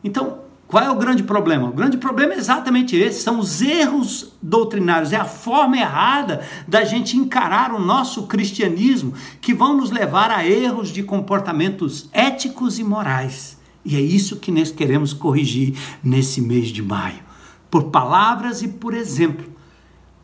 Então, 0.02 0.38
qual 0.66 0.84
é 0.84 0.90
o 0.90 0.96
grande 0.96 1.22
problema? 1.22 1.68
O 1.68 1.72
grande 1.72 1.96
problema 1.96 2.34
é 2.34 2.36
exatamente 2.36 2.94
esse: 2.94 3.22
são 3.22 3.38
os 3.38 3.62
erros 3.62 4.34
doutrinários, 4.42 5.12
é 5.12 5.16
a 5.16 5.24
forma 5.24 5.78
errada 5.78 6.42
da 6.66 6.84
gente 6.84 7.16
encarar 7.16 7.72
o 7.72 7.80
nosso 7.80 8.26
cristianismo 8.26 9.14
que 9.40 9.54
vão 9.54 9.76
nos 9.76 9.90
levar 9.90 10.30
a 10.30 10.46
erros 10.46 10.90
de 10.90 11.02
comportamentos 11.02 12.08
éticos 12.12 12.78
e 12.78 12.84
morais. 12.84 13.56
E 13.82 13.96
é 13.96 14.00
isso 14.00 14.36
que 14.36 14.52
nós 14.52 14.70
queremos 14.70 15.14
corrigir 15.14 15.74
nesse 16.04 16.42
mês 16.42 16.68
de 16.68 16.82
maio 16.82 17.27
por 17.70 17.84
palavras 17.84 18.62
e 18.62 18.68
por 18.68 18.94
exemplo. 18.94 19.46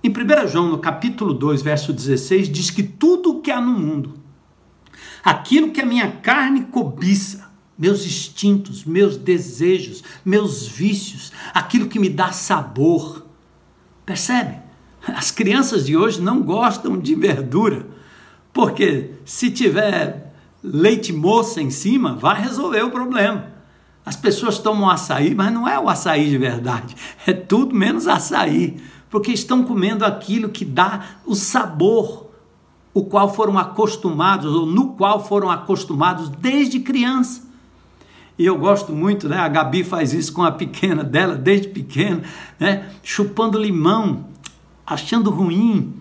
Em 0.02 0.10
1 0.10 0.48
João, 0.48 0.68
no 0.68 0.78
capítulo 0.78 1.32
2, 1.32 1.62
verso 1.62 1.92
16, 1.92 2.48
diz 2.48 2.70
que 2.70 2.82
tudo 2.82 3.30
o 3.30 3.40
que 3.40 3.50
há 3.50 3.60
no 3.60 3.72
mundo, 3.72 4.14
aquilo 5.24 5.70
que 5.70 5.80
a 5.80 5.86
minha 5.86 6.10
carne 6.10 6.66
cobiça, 6.66 7.50
meus 7.78 8.04
instintos, 8.04 8.84
meus 8.84 9.16
desejos, 9.16 10.04
meus 10.24 10.66
vícios, 10.66 11.32
aquilo 11.54 11.88
que 11.88 11.98
me 11.98 12.10
dá 12.10 12.32
sabor. 12.32 13.26
Percebe? 14.04 14.58
As 15.06 15.30
crianças 15.30 15.86
de 15.86 15.96
hoje 15.96 16.20
não 16.20 16.42
gostam 16.42 16.98
de 16.98 17.14
verdura, 17.14 17.86
porque 18.52 19.12
se 19.24 19.50
tiver 19.50 20.34
leite 20.62 21.12
moça 21.12 21.60
em 21.60 21.70
cima, 21.70 22.14
vai 22.14 22.40
resolver 22.40 22.82
o 22.82 22.90
problema. 22.90 23.53
As 24.04 24.16
pessoas 24.16 24.58
tomam 24.58 24.90
açaí, 24.90 25.34
mas 25.34 25.52
não 25.52 25.66
é 25.66 25.78
o 25.78 25.88
açaí 25.88 26.28
de 26.28 26.36
verdade, 26.36 26.94
é 27.26 27.32
tudo 27.32 27.74
menos 27.74 28.06
açaí, 28.06 28.76
porque 29.08 29.32
estão 29.32 29.64
comendo 29.64 30.04
aquilo 30.04 30.48
que 30.48 30.64
dá 30.64 31.04
o 31.24 31.34
sabor, 31.34 32.30
o 32.92 33.04
qual 33.04 33.32
foram 33.32 33.58
acostumados, 33.58 34.52
ou 34.52 34.66
no 34.66 34.90
qual 34.90 35.24
foram 35.24 35.50
acostumados 35.50 36.28
desde 36.28 36.80
criança. 36.80 37.42
E 38.38 38.44
eu 38.44 38.58
gosto 38.58 38.92
muito, 38.92 39.28
né? 39.28 39.38
A 39.38 39.48
Gabi 39.48 39.84
faz 39.84 40.12
isso 40.12 40.32
com 40.32 40.42
a 40.42 40.50
pequena 40.50 41.04
dela, 41.04 41.36
desde 41.36 41.68
pequena, 41.68 42.22
né? 42.58 42.90
Chupando 43.02 43.58
limão, 43.58 44.26
achando 44.84 45.30
ruim, 45.30 45.94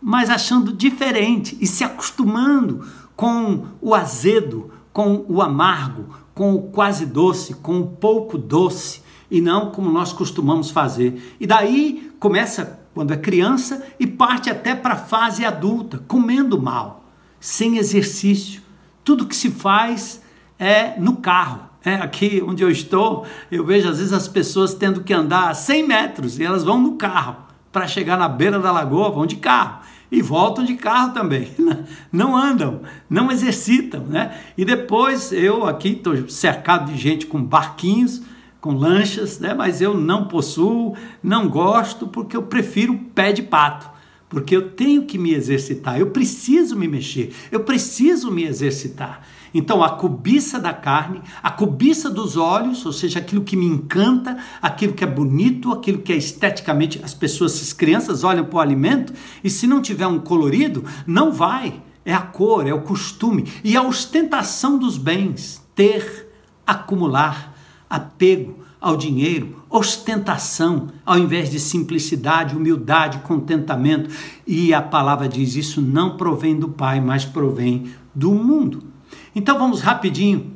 mas 0.00 0.30
achando 0.30 0.72
diferente 0.72 1.58
e 1.60 1.66
se 1.66 1.84
acostumando 1.84 2.86
com 3.16 3.66
o 3.80 3.94
azedo, 3.94 4.72
com 4.92 5.24
o 5.28 5.42
amargo, 5.42 6.06
com 6.40 6.54
o 6.54 6.62
quase 6.62 7.04
doce, 7.04 7.52
com 7.52 7.80
o 7.80 7.86
pouco 7.86 8.38
doce, 8.38 9.02
e 9.30 9.42
não 9.42 9.70
como 9.70 9.90
nós 9.90 10.10
costumamos 10.10 10.70
fazer. 10.70 11.36
E 11.38 11.46
daí 11.46 12.10
começa 12.18 12.80
quando 12.94 13.12
é 13.12 13.16
criança 13.18 13.86
e 14.00 14.06
parte 14.06 14.48
até 14.48 14.74
para 14.74 14.94
a 14.94 14.96
fase 14.96 15.44
adulta, 15.44 16.02
comendo 16.08 16.58
mal, 16.58 17.04
sem 17.38 17.76
exercício. 17.76 18.62
Tudo 19.04 19.26
que 19.26 19.36
se 19.36 19.50
faz 19.50 20.22
é 20.58 20.98
no 20.98 21.16
carro. 21.16 21.60
É, 21.84 21.96
aqui 21.96 22.42
onde 22.42 22.62
eu 22.62 22.70
estou, 22.70 23.26
eu 23.52 23.62
vejo 23.62 23.90
às 23.90 23.98
vezes 23.98 24.14
as 24.14 24.26
pessoas 24.26 24.72
tendo 24.72 25.04
que 25.04 25.12
andar 25.12 25.54
100 25.54 25.86
metros 25.86 26.38
e 26.38 26.42
elas 26.42 26.64
vão 26.64 26.80
no 26.80 26.96
carro 26.96 27.36
para 27.70 27.86
chegar 27.86 28.16
na 28.16 28.30
beira 28.30 28.58
da 28.58 28.72
lagoa, 28.72 29.10
vão 29.10 29.26
de 29.26 29.36
carro 29.36 29.79
e 30.10 30.20
voltam 30.20 30.64
de 30.64 30.74
carro 30.74 31.12
também. 31.12 31.48
Não 32.12 32.36
andam, 32.36 32.80
não 33.08 33.30
exercitam, 33.30 34.04
né? 34.04 34.40
E 34.58 34.64
depois 34.64 35.32
eu 35.32 35.64
aqui 35.64 35.90
estou 35.90 36.28
cercado 36.28 36.90
de 36.90 36.98
gente 36.98 37.26
com 37.26 37.42
barquinhos, 37.42 38.22
com 38.60 38.72
lanchas, 38.72 39.38
né? 39.38 39.54
Mas 39.54 39.80
eu 39.80 39.94
não 39.94 40.26
possuo, 40.26 40.96
não 41.22 41.48
gosto, 41.48 42.08
porque 42.08 42.36
eu 42.36 42.42
prefiro 42.42 42.98
pé 43.14 43.32
de 43.32 43.42
pato. 43.42 43.88
Porque 44.28 44.54
eu 44.54 44.70
tenho 44.70 45.02
que 45.04 45.18
me 45.18 45.34
exercitar, 45.34 45.98
eu 45.98 46.10
preciso 46.10 46.76
me 46.76 46.86
mexer, 46.86 47.32
eu 47.50 47.60
preciso 47.60 48.30
me 48.30 48.44
exercitar. 48.44 49.26
Então, 49.52 49.82
a 49.82 49.90
cobiça 49.90 50.58
da 50.58 50.72
carne, 50.72 51.20
a 51.42 51.50
cobiça 51.50 52.08
dos 52.08 52.36
olhos, 52.36 52.84
ou 52.86 52.92
seja, 52.92 53.18
aquilo 53.18 53.42
que 53.42 53.56
me 53.56 53.66
encanta, 53.66 54.38
aquilo 54.62 54.92
que 54.92 55.04
é 55.04 55.06
bonito, 55.06 55.72
aquilo 55.72 55.98
que 55.98 56.12
é 56.12 56.16
esteticamente. 56.16 57.00
As 57.02 57.14
pessoas, 57.14 57.60
as 57.60 57.72
crianças 57.72 58.24
olham 58.24 58.44
para 58.44 58.56
o 58.56 58.60
alimento 58.60 59.12
e 59.42 59.50
se 59.50 59.66
não 59.66 59.82
tiver 59.82 60.06
um 60.06 60.18
colorido, 60.18 60.84
não 61.06 61.32
vai. 61.32 61.82
É 62.04 62.14
a 62.14 62.22
cor, 62.22 62.66
é 62.66 62.72
o 62.72 62.82
costume. 62.82 63.46
E 63.62 63.76
a 63.76 63.82
ostentação 63.82 64.78
dos 64.78 64.96
bens, 64.96 65.62
ter, 65.74 66.28
acumular, 66.66 67.54
apego 67.88 68.60
ao 68.80 68.96
dinheiro, 68.96 69.62
ostentação, 69.68 70.88
ao 71.04 71.18
invés 71.18 71.50
de 71.50 71.60
simplicidade, 71.60 72.56
humildade, 72.56 73.18
contentamento. 73.18 74.08
E 74.46 74.72
a 74.72 74.80
palavra 74.80 75.28
diz: 75.28 75.54
isso 75.54 75.82
não 75.82 76.16
provém 76.16 76.58
do 76.58 76.68
Pai, 76.68 77.00
mas 77.00 77.24
provém 77.24 77.92
do 78.14 78.32
mundo. 78.32 78.89
Então 79.34 79.58
vamos 79.58 79.80
rapidinho 79.80 80.52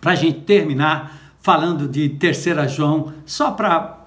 para 0.00 0.12
a 0.12 0.14
gente 0.14 0.40
terminar 0.40 1.18
falando 1.40 1.88
de 1.88 2.08
Terceira 2.08 2.68
João, 2.68 3.12
só 3.24 3.50
para 3.50 3.98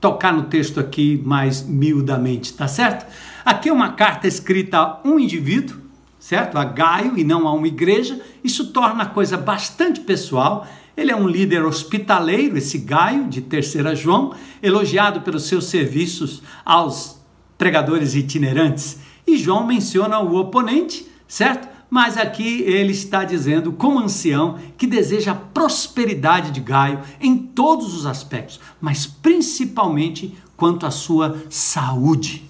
tocar 0.00 0.32
no 0.32 0.44
texto 0.44 0.80
aqui 0.80 1.20
mais 1.24 1.62
miudamente, 1.62 2.54
tá 2.54 2.66
certo? 2.66 3.06
Aqui 3.44 3.68
é 3.68 3.72
uma 3.72 3.92
carta 3.92 4.26
escrita 4.26 4.78
a 4.78 5.00
um 5.04 5.18
indivíduo, 5.18 5.78
certo? 6.18 6.56
A 6.56 6.64
Gaio 6.64 7.18
e 7.18 7.24
não 7.24 7.46
a 7.46 7.52
uma 7.52 7.68
igreja. 7.68 8.20
Isso 8.42 8.72
torna 8.72 9.04
a 9.04 9.06
coisa 9.06 9.36
bastante 9.36 10.00
pessoal. 10.00 10.66
Ele 10.96 11.12
é 11.12 11.16
um 11.16 11.28
líder 11.28 11.64
hospitaleiro, 11.64 12.56
esse 12.58 12.78
Gaio, 12.78 13.28
de 13.28 13.40
Terceira 13.40 13.94
João, 13.94 14.34
elogiado 14.62 15.20
pelos 15.20 15.44
seus 15.44 15.66
serviços 15.66 16.42
aos 16.64 17.20
pregadores 17.56 18.14
itinerantes. 18.14 18.98
E 19.26 19.36
João 19.36 19.66
menciona 19.66 20.18
o 20.18 20.34
oponente, 20.36 21.06
certo? 21.28 21.69
Mas 21.90 22.16
aqui 22.16 22.62
ele 22.62 22.92
está 22.92 23.24
dizendo, 23.24 23.72
como 23.72 23.98
ancião, 23.98 24.56
que 24.78 24.86
deseja 24.86 25.32
a 25.32 25.34
prosperidade 25.34 26.52
de 26.52 26.60
Gaio 26.60 27.00
em 27.20 27.36
todos 27.36 27.94
os 27.94 28.06
aspectos, 28.06 28.60
mas 28.80 29.06
principalmente 29.06 30.38
quanto 30.56 30.86
à 30.86 30.90
sua 30.90 31.42
saúde. 31.50 32.48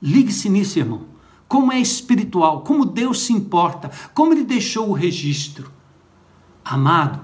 Ligue-se 0.00 0.48
nisso, 0.48 0.78
irmão. 0.78 1.02
Como 1.46 1.70
é 1.72 1.78
espiritual, 1.78 2.62
como 2.62 2.84
Deus 2.84 3.20
se 3.20 3.32
importa, 3.32 3.90
como 4.14 4.32
ele 4.32 4.44
deixou 4.44 4.88
o 4.88 4.94
registro. 4.94 5.70
Amado, 6.64 7.20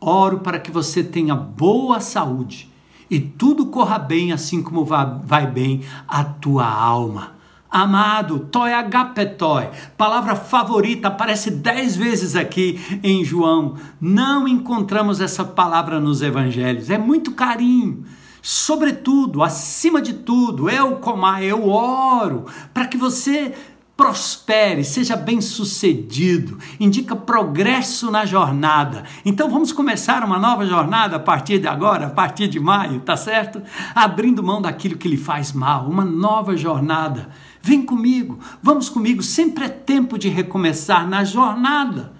oro 0.00 0.40
para 0.40 0.58
que 0.58 0.70
você 0.70 1.02
tenha 1.02 1.34
boa 1.34 2.00
saúde 2.00 2.72
e 3.12 3.20
tudo 3.20 3.66
corra 3.66 3.98
bem, 3.98 4.32
assim 4.32 4.62
como 4.62 4.86
vai 4.86 5.46
bem 5.46 5.82
a 6.08 6.24
tua 6.24 6.66
alma. 6.66 7.34
Amado, 7.72 8.40
toi 8.52 8.70
agapetoi, 8.74 9.70
palavra 9.96 10.36
favorita, 10.36 11.08
aparece 11.08 11.50
dez 11.50 11.96
vezes 11.96 12.36
aqui 12.36 12.78
em 13.02 13.24
João. 13.24 13.76
Não 13.98 14.46
encontramos 14.46 15.22
essa 15.22 15.42
palavra 15.42 15.98
nos 15.98 16.20
evangelhos, 16.20 16.90
é 16.90 16.98
muito 16.98 17.32
carinho. 17.32 18.04
Sobretudo, 18.42 19.42
acima 19.42 20.02
de 20.02 20.12
tudo, 20.12 20.68
eu, 20.68 20.96
comar, 20.96 21.42
eu 21.42 21.66
oro 21.66 22.44
para 22.74 22.86
que 22.86 22.98
você 22.98 23.54
prospere, 23.96 24.84
seja 24.84 25.16
bem 25.16 25.40
sucedido, 25.40 26.58
indica 26.78 27.16
progresso 27.16 28.10
na 28.10 28.26
jornada. 28.26 29.04
Então 29.24 29.48
vamos 29.48 29.72
começar 29.72 30.24
uma 30.24 30.38
nova 30.38 30.66
jornada 30.66 31.16
a 31.16 31.20
partir 31.20 31.58
de 31.58 31.68
agora, 31.68 32.06
a 32.08 32.10
partir 32.10 32.48
de 32.48 32.60
maio, 32.60 33.00
tá 33.00 33.16
certo? 33.16 33.62
Abrindo 33.94 34.42
mão 34.42 34.60
daquilo 34.60 34.98
que 34.98 35.08
lhe 35.08 35.16
faz 35.16 35.52
mal, 35.52 35.88
uma 35.88 36.04
nova 36.04 36.54
jornada. 36.54 37.28
Vem 37.62 37.82
comigo, 37.82 38.40
vamos 38.60 38.88
comigo, 38.88 39.22
sempre 39.22 39.66
é 39.66 39.68
tempo 39.68 40.18
de 40.18 40.28
recomeçar 40.28 41.08
na 41.08 41.22
jornada. 41.22 42.12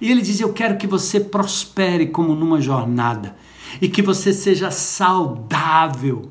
E 0.00 0.10
ele 0.10 0.20
diz: 0.20 0.40
Eu 0.40 0.52
quero 0.52 0.76
que 0.76 0.86
você 0.86 1.18
prospere 1.18 2.08
como 2.08 2.34
numa 2.34 2.60
jornada 2.60 3.34
e 3.80 3.88
que 3.88 4.02
você 4.02 4.32
seja 4.32 4.70
saudável. 4.70 6.30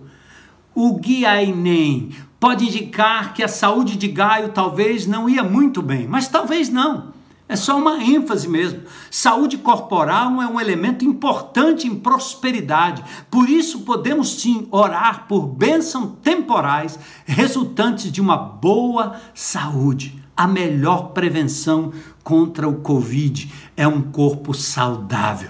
O 0.76 0.98
guia 1.00 1.44
Enem, 1.44 2.12
pode 2.40 2.66
indicar 2.66 3.34
que 3.34 3.44
a 3.44 3.48
saúde 3.48 3.98
de 3.98 4.08
Gaio 4.08 4.50
talvez 4.50 5.06
não 5.06 5.28
ia 5.28 5.44
muito 5.44 5.82
bem, 5.82 6.08
mas 6.08 6.28
talvez 6.28 6.70
não. 6.70 7.19
É 7.50 7.56
só 7.56 7.80
uma 7.80 8.04
ênfase 8.04 8.48
mesmo. 8.48 8.82
Saúde 9.10 9.58
corporal 9.58 10.40
é 10.40 10.48
um 10.48 10.62
elemento 10.62 11.04
importante 11.04 11.88
em 11.88 11.96
prosperidade. 11.96 13.04
Por 13.32 13.50
isso, 13.50 13.80
podemos 13.80 14.40
sim 14.40 14.68
orar 14.70 15.26
por 15.28 15.48
bênçãos 15.48 16.12
temporais 16.22 17.00
resultantes 17.26 18.12
de 18.12 18.22
uma 18.22 18.38
boa 18.38 19.20
saúde. 19.34 20.24
A 20.38 20.48
melhor 20.48 21.10
prevenção 21.12 21.92
contra 22.24 22.70
o 22.70 22.82
Covid 22.82 23.52
é 23.76 23.88
um 23.88 24.04
corpo 24.04 24.54
saudável. 24.54 25.50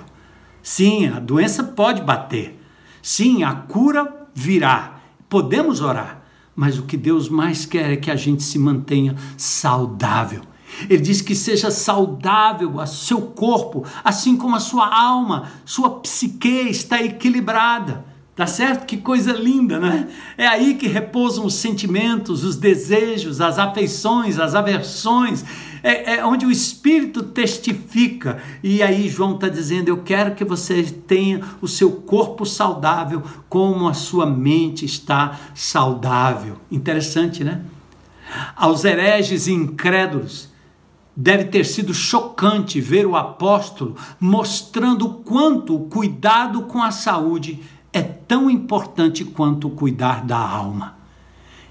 Sim, 0.64 1.08
a 1.08 1.20
doença 1.20 1.66
pode 1.66 2.02
bater. 2.02 2.58
Sim, 3.02 3.44
a 3.44 3.54
cura 3.54 4.28
virá. 4.34 5.02
Podemos 5.28 5.82
orar 5.82 6.20
mas 6.60 6.78
o 6.78 6.84
que 6.84 6.98
Deus 6.98 7.30
mais 7.30 7.66
quer 7.66 7.90
é 7.90 7.96
que 7.96 8.12
a 8.12 8.18
gente 8.18 8.44
se 8.44 8.60
mantenha 8.60 9.16
saudável. 9.38 10.42
Ele 10.90 11.02
diz 11.02 11.22
que 11.22 11.34
seja 11.34 11.72
saudável 11.72 12.80
a 12.80 12.86
seu 12.86 13.22
corpo, 13.22 13.86
assim 14.04 14.38
como 14.38 14.56
a 14.56 14.60
sua 14.60 14.88
alma, 14.88 15.50
sua 15.66 16.00
psique 16.00 16.70
está 16.70 17.02
equilibrada. 17.02 18.06
Tá 18.40 18.48
certo? 18.48 18.86
Que 18.86 18.96
coisa 18.96 19.34
linda, 19.34 19.78
né? 19.78 20.08
É 20.38 20.48
aí 20.48 20.76
que 20.76 20.88
repousam 20.88 21.46
os 21.46 21.56
sentimentos, 21.56 22.46
os 22.46 22.56
desejos, 22.56 23.42
as 23.42 23.60
afeições, 23.60 24.40
as 24.40 24.56
aversões. 24.56 25.44
É, 25.84 26.16
é 26.16 26.26
onde 26.26 26.46
o 26.46 26.52
Espírito 26.52 27.22
testifica. 27.22 28.42
E 28.64 28.82
aí 28.82 29.10
João 29.10 29.36
está 29.36 29.50
dizendo: 29.50 29.90
Eu 29.90 29.98
quero 30.04 30.36
que 30.36 30.46
você 30.46 30.84
tenha 30.84 31.42
o 31.62 31.68
seu 31.68 31.92
corpo 31.92 32.46
saudável, 32.46 33.22
como 33.50 33.90
a 33.90 33.94
sua 33.94 34.26
mente 34.26 34.86
está 34.86 35.38
saudável. 35.54 36.56
Interessante, 36.72 37.44
né? 37.44 37.60
Aos 38.56 38.86
hereges 38.86 39.48
e 39.48 39.52
incrédulos, 39.52 40.49
Deve 41.22 41.44
ter 41.44 41.66
sido 41.66 41.94
chocante 41.94 42.80
ver 42.80 43.06
o 43.06 43.14
apóstolo 43.14 43.98
mostrando 44.22 45.06
o 45.06 45.14
quanto 45.16 45.76
o 45.76 45.90
cuidado 45.90 46.62
com 46.62 46.82
a 46.82 46.92
saúde 46.92 47.60
é 47.92 48.02
tão 48.02 48.50
importante 48.50 49.26
quanto 49.26 49.70
cuidar 49.70 50.24
da 50.24 50.38
alma. 50.38 50.96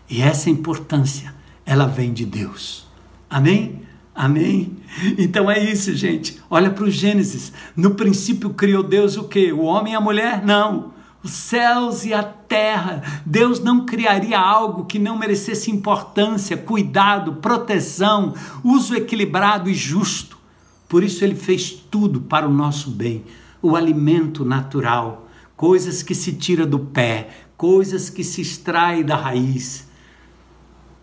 E 0.07 0.21
essa 0.21 0.51
importância, 0.51 1.35
ela 1.65 1.87
vem 1.87 2.13
de 2.13 2.27
Deus. 2.27 2.87
Amém? 3.31 3.81
Amém? 4.15 4.77
Então 5.17 5.51
é 5.51 5.59
isso, 5.59 5.97
gente. 5.97 6.39
Olha 6.51 6.71
para 6.71 6.85
o 6.85 6.91
Gênesis. 6.91 7.51
No 7.75 7.93
princípio 7.95 8.51
criou 8.51 8.83
Deus 8.83 9.17
o 9.17 9.25
quê? 9.25 9.51
O 9.51 9.63
homem 9.63 9.95
e 9.95 9.97
a 9.97 10.01
mulher? 10.01 10.45
Não. 10.45 10.93
Os 11.23 11.33
céus 11.33 12.05
e 12.05 12.15
a 12.15 12.23
terra. 12.23 13.03
Deus 13.27 13.61
não 13.61 13.85
criaria 13.85 14.39
algo 14.39 14.85
que 14.85 14.99
não 14.99 15.19
merecesse 15.19 15.71
importância, 15.71 16.57
cuidado, 16.57 17.35
proteção, 17.35 18.35
uso 18.63 18.95
equilibrado 18.95 19.69
e 19.69 19.75
justo. 19.75 20.39
Por 20.89 21.03
isso 21.03 21.25
ele 21.25 21.35
fez 21.35 21.71
tudo 21.71 22.21
para 22.21 22.49
o 22.49 22.53
nosso 22.53 22.91
bem. 22.91 23.25
O 23.61 23.75
alimento 23.75 24.45
natural, 24.45 25.29
coisas 25.57 26.03
que 26.03 26.15
se 26.15 26.33
tira 26.33 26.65
do 26.65 26.79
pé, 26.79 27.29
coisas 27.57 28.09
que 28.09 28.23
se 28.23 28.41
extrai 28.41 29.03
da 29.03 29.17
raiz. 29.17 29.89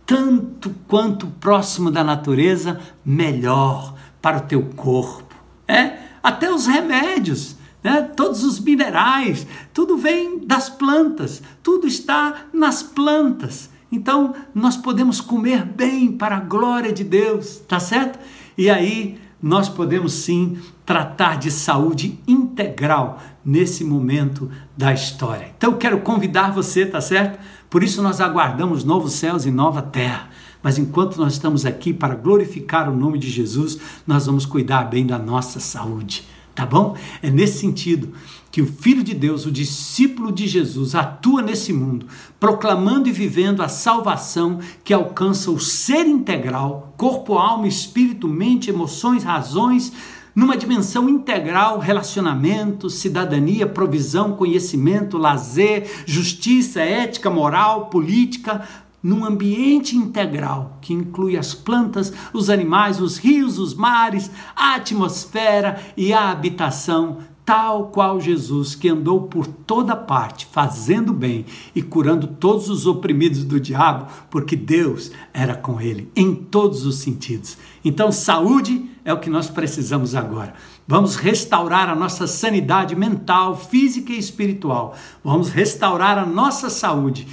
Tanto 0.05 0.73
quanto 0.87 1.27
próximo 1.27 1.91
da 1.91 2.03
natureza, 2.03 2.79
melhor 3.03 3.93
para 4.21 4.37
o 4.37 4.41
teu 4.41 4.63
corpo. 4.75 5.35
É? 5.67 5.97
Até 6.23 6.51
os 6.51 6.65
remédios, 6.65 7.57
né? 7.85 8.01
todos 8.01 8.43
os 8.43 8.59
minerais, 8.59 9.45
tudo 9.71 9.95
vem 9.95 10.39
das 10.39 10.71
plantas, 10.71 11.43
tudo 11.61 11.85
está 11.85 12.47
nas 12.51 12.81
plantas. 12.81 13.69
Então, 13.91 14.33
nós 14.55 14.75
podemos 14.75 15.21
comer 15.21 15.63
bem 15.63 16.11
para 16.11 16.37
a 16.37 16.39
glória 16.39 16.91
de 16.91 17.03
Deus, 17.03 17.61
tá 17.67 17.79
certo? 17.79 18.17
E 18.57 18.71
aí, 18.71 19.19
nós 19.39 19.69
podemos 19.69 20.13
sim 20.13 20.57
tratar 20.83 21.37
de 21.37 21.51
saúde 21.51 22.19
integral 22.27 23.21
nesse 23.45 23.83
momento 23.83 24.49
da 24.75 24.91
história. 24.91 25.51
Então 25.55 25.73
eu 25.73 25.77
quero 25.77 26.01
convidar 26.01 26.51
você, 26.51 26.87
tá 26.87 26.99
certo? 26.99 27.37
Por 27.69 27.83
isso 27.83 28.01
nós 28.01 28.19
aguardamos 28.19 28.83
novos 28.83 29.13
céus 29.13 29.45
e 29.45 29.51
nova 29.51 29.83
terra. 29.83 30.29
Mas 30.63 30.79
enquanto 30.79 31.17
nós 31.17 31.33
estamos 31.33 31.63
aqui 31.63 31.93
para 31.93 32.15
glorificar 32.15 32.89
o 32.89 32.97
nome 32.97 33.19
de 33.19 33.29
Jesus, 33.29 33.77
nós 34.07 34.25
vamos 34.25 34.47
cuidar 34.47 34.85
bem 34.85 35.05
da 35.05 35.19
nossa 35.19 35.59
saúde, 35.59 36.27
tá 36.55 36.65
bom? 36.65 36.95
É 37.21 37.29
nesse 37.29 37.59
sentido 37.59 38.13
que 38.49 38.61
o 38.61 38.65
Filho 38.65 39.03
de 39.03 39.13
Deus, 39.13 39.45
o 39.45 39.51
discípulo 39.51 40.31
de 40.31 40.47
Jesus, 40.47 40.95
atua 40.95 41.41
nesse 41.41 41.73
mundo, 41.73 42.07
proclamando 42.39 43.09
e 43.09 43.11
vivendo 43.11 43.61
a 43.61 43.67
salvação 43.67 44.59
que 44.81 44.93
alcança 44.93 45.51
o 45.51 45.59
ser 45.59 46.07
integral, 46.07 46.93
corpo, 46.95 47.37
alma, 47.37 47.67
espírito, 47.67 48.29
mente, 48.29 48.69
emoções, 48.69 49.25
razões, 49.25 49.91
numa 50.33 50.55
dimensão 50.55 51.09
integral, 51.09 51.79
relacionamento, 51.79 52.89
cidadania, 52.89 53.67
provisão, 53.67 54.33
conhecimento, 54.33 55.17
lazer, 55.17 56.03
justiça, 56.05 56.79
ética, 56.79 57.29
moral, 57.29 57.87
política, 57.87 58.65
num 59.05 59.23
ambiente 59.23 59.95
integral 59.95 60.79
que 60.81 60.91
inclui 60.91 61.37
as 61.37 61.53
plantas, 61.53 62.11
os 62.33 62.49
animais, 62.49 62.99
os 62.99 63.17
rios, 63.17 63.59
os 63.59 63.75
mares, 63.75 64.31
a 64.55 64.73
atmosfera 64.73 65.79
e 65.95 66.11
a 66.11 66.31
habitação 66.31 67.19
tal 67.45 67.89
qual 67.89 68.19
Jesus, 68.19 68.73
que 68.73 68.89
andou 68.89 69.27
por 69.27 69.45
toda 69.45 69.95
parte, 69.95 70.47
fazendo 70.51 71.13
bem 71.13 71.45
e 71.75 71.83
curando 71.83 72.25
todos 72.25 72.67
os 72.67 72.87
oprimidos 72.87 73.43
do 73.43 73.59
diabo, 73.59 74.07
porque 74.31 74.55
Deus 74.55 75.11
era 75.31 75.53
com 75.53 75.79
ele 75.79 76.11
em 76.15 76.33
todos 76.33 76.83
os 76.87 76.95
sentidos. 76.95 77.59
Então, 77.83 78.11
saúde 78.11 78.89
é 79.05 79.13
o 79.13 79.19
que 79.19 79.29
nós 79.29 79.47
precisamos 79.47 80.15
agora. 80.15 80.55
Vamos 80.87 81.15
restaurar 81.15 81.87
a 81.87 81.95
nossa 81.95 82.25
sanidade 82.25 82.95
mental, 82.95 83.55
física 83.55 84.11
e 84.11 84.17
espiritual. 84.17 84.95
Vamos 85.23 85.49
restaurar 85.49 86.17
a 86.17 86.25
nossa 86.25 86.71
saúde 86.71 87.27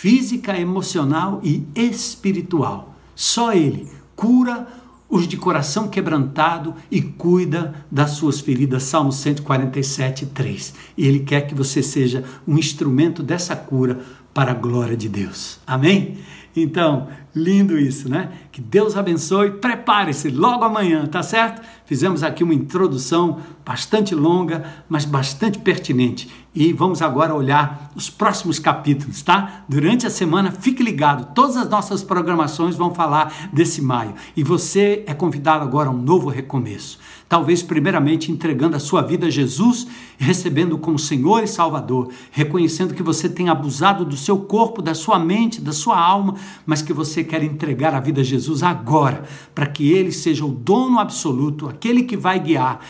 física, 0.00 0.56
emocional 0.56 1.40
e 1.42 1.66
espiritual. 1.74 2.94
Só 3.16 3.52
Ele 3.52 3.88
cura 4.14 4.68
os 5.08 5.26
de 5.26 5.36
coração 5.36 5.88
quebrantado 5.88 6.72
e 6.88 7.02
cuida 7.02 7.84
das 7.90 8.12
suas 8.12 8.38
feridas. 8.38 8.84
Salmo 8.84 9.10
147, 9.10 10.26
3. 10.26 10.74
E 10.96 11.04
Ele 11.04 11.20
quer 11.20 11.48
que 11.48 11.54
você 11.54 11.82
seja 11.82 12.22
um 12.46 12.56
instrumento 12.56 13.24
dessa 13.24 13.56
cura 13.56 14.00
para 14.32 14.52
a 14.52 14.54
glória 14.54 14.96
de 14.96 15.08
Deus. 15.08 15.58
Amém? 15.66 16.18
Então, 16.54 17.08
Lindo 17.38 17.78
isso, 17.78 18.08
né? 18.08 18.30
Que 18.50 18.60
Deus 18.60 18.96
abençoe. 18.96 19.52
Prepare-se 19.52 20.28
logo 20.28 20.64
amanhã, 20.64 21.06
tá 21.06 21.22
certo? 21.22 21.62
Fizemos 21.84 22.22
aqui 22.24 22.42
uma 22.42 22.54
introdução 22.54 23.38
bastante 23.64 24.14
longa, 24.14 24.64
mas 24.88 25.04
bastante 25.04 25.58
pertinente. 25.58 26.28
E 26.60 26.72
vamos 26.72 27.00
agora 27.02 27.32
olhar 27.32 27.88
os 27.94 28.10
próximos 28.10 28.58
capítulos, 28.58 29.22
tá? 29.22 29.62
Durante 29.68 30.08
a 30.08 30.10
semana, 30.10 30.50
fique 30.50 30.82
ligado. 30.82 31.32
Todas 31.32 31.56
as 31.56 31.68
nossas 31.68 32.02
programações 32.02 32.74
vão 32.74 32.92
falar 32.92 33.32
desse 33.52 33.80
maio. 33.80 34.14
E 34.36 34.42
você 34.42 35.04
é 35.06 35.14
convidado 35.14 35.62
agora 35.62 35.88
a 35.88 35.92
um 35.92 36.02
novo 36.02 36.28
recomeço. 36.28 36.98
Talvez, 37.28 37.62
primeiramente, 37.62 38.32
entregando 38.32 38.74
a 38.74 38.80
sua 38.80 39.02
vida 39.02 39.28
a 39.28 39.30
Jesus, 39.30 39.86
recebendo 40.18 40.76
como 40.78 40.98
Senhor 40.98 41.44
e 41.44 41.46
Salvador, 41.46 42.10
reconhecendo 42.32 42.92
que 42.92 43.04
você 43.04 43.28
tem 43.28 43.48
abusado 43.48 44.04
do 44.04 44.16
seu 44.16 44.40
corpo, 44.40 44.82
da 44.82 44.94
sua 44.94 45.16
mente, 45.16 45.60
da 45.60 45.70
sua 45.70 45.96
alma, 45.96 46.34
mas 46.66 46.82
que 46.82 46.92
você 46.92 47.22
quer 47.22 47.44
entregar 47.44 47.94
a 47.94 48.00
vida 48.00 48.20
a 48.20 48.24
Jesus 48.24 48.64
agora, 48.64 49.22
para 49.54 49.68
que 49.68 49.92
Ele 49.92 50.10
seja 50.10 50.44
o 50.44 50.50
dono 50.50 50.98
absoluto, 50.98 51.68
aquele 51.68 52.02
que 52.02 52.16
vai 52.16 52.40
guiar 52.40 52.80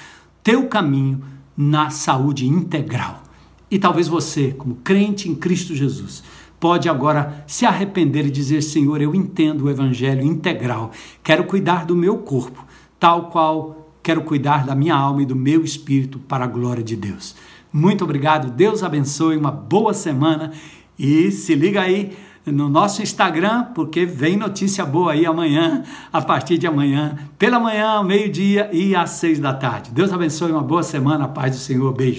teu 0.42 0.68
caminho 0.68 1.22
na 1.54 1.90
saúde 1.90 2.48
integral. 2.48 3.27
E 3.70 3.78
talvez 3.78 4.08
você, 4.08 4.52
como 4.56 4.76
crente 4.76 5.28
em 5.28 5.34
Cristo 5.34 5.74
Jesus, 5.74 6.22
pode 6.58 6.88
agora 6.88 7.44
se 7.46 7.66
arrepender 7.66 8.26
e 8.26 8.30
dizer: 8.30 8.62
Senhor, 8.62 9.00
eu 9.00 9.14
entendo 9.14 9.64
o 9.64 9.70
evangelho 9.70 10.22
integral, 10.22 10.90
quero 11.22 11.44
cuidar 11.44 11.84
do 11.84 11.94
meu 11.94 12.18
corpo, 12.18 12.64
tal 12.98 13.30
qual 13.30 13.92
quero 14.02 14.22
cuidar 14.22 14.64
da 14.64 14.74
minha 14.74 14.94
alma 14.94 15.22
e 15.22 15.26
do 15.26 15.36
meu 15.36 15.62
espírito 15.62 16.18
para 16.18 16.44
a 16.44 16.48
glória 16.48 16.82
de 16.82 16.96
Deus. 16.96 17.36
Muito 17.72 18.04
obrigado, 18.04 18.50
Deus 18.50 18.82
abençoe, 18.82 19.36
uma 19.36 19.50
boa 19.50 19.92
semana. 19.92 20.52
E 20.98 21.30
se 21.30 21.54
liga 21.54 21.82
aí 21.82 22.16
no 22.46 22.68
nosso 22.68 23.02
Instagram, 23.02 23.64
porque 23.74 24.06
vem 24.06 24.36
notícia 24.36 24.84
boa 24.84 25.12
aí 25.12 25.26
amanhã, 25.26 25.82
a 26.12 26.20
partir 26.20 26.58
de 26.58 26.66
amanhã, 26.66 27.16
pela 27.38 27.60
manhã, 27.60 27.90
ao 27.90 28.04
meio-dia 28.04 28.70
e 28.72 28.96
às 28.96 29.10
seis 29.10 29.38
da 29.38 29.52
tarde. 29.52 29.90
Deus 29.92 30.12
abençoe, 30.12 30.50
uma 30.50 30.62
boa 30.62 30.82
semana, 30.82 31.26
a 31.26 31.28
paz 31.28 31.52
do 31.52 31.58
Senhor, 31.58 31.92
beijo. 31.92 32.16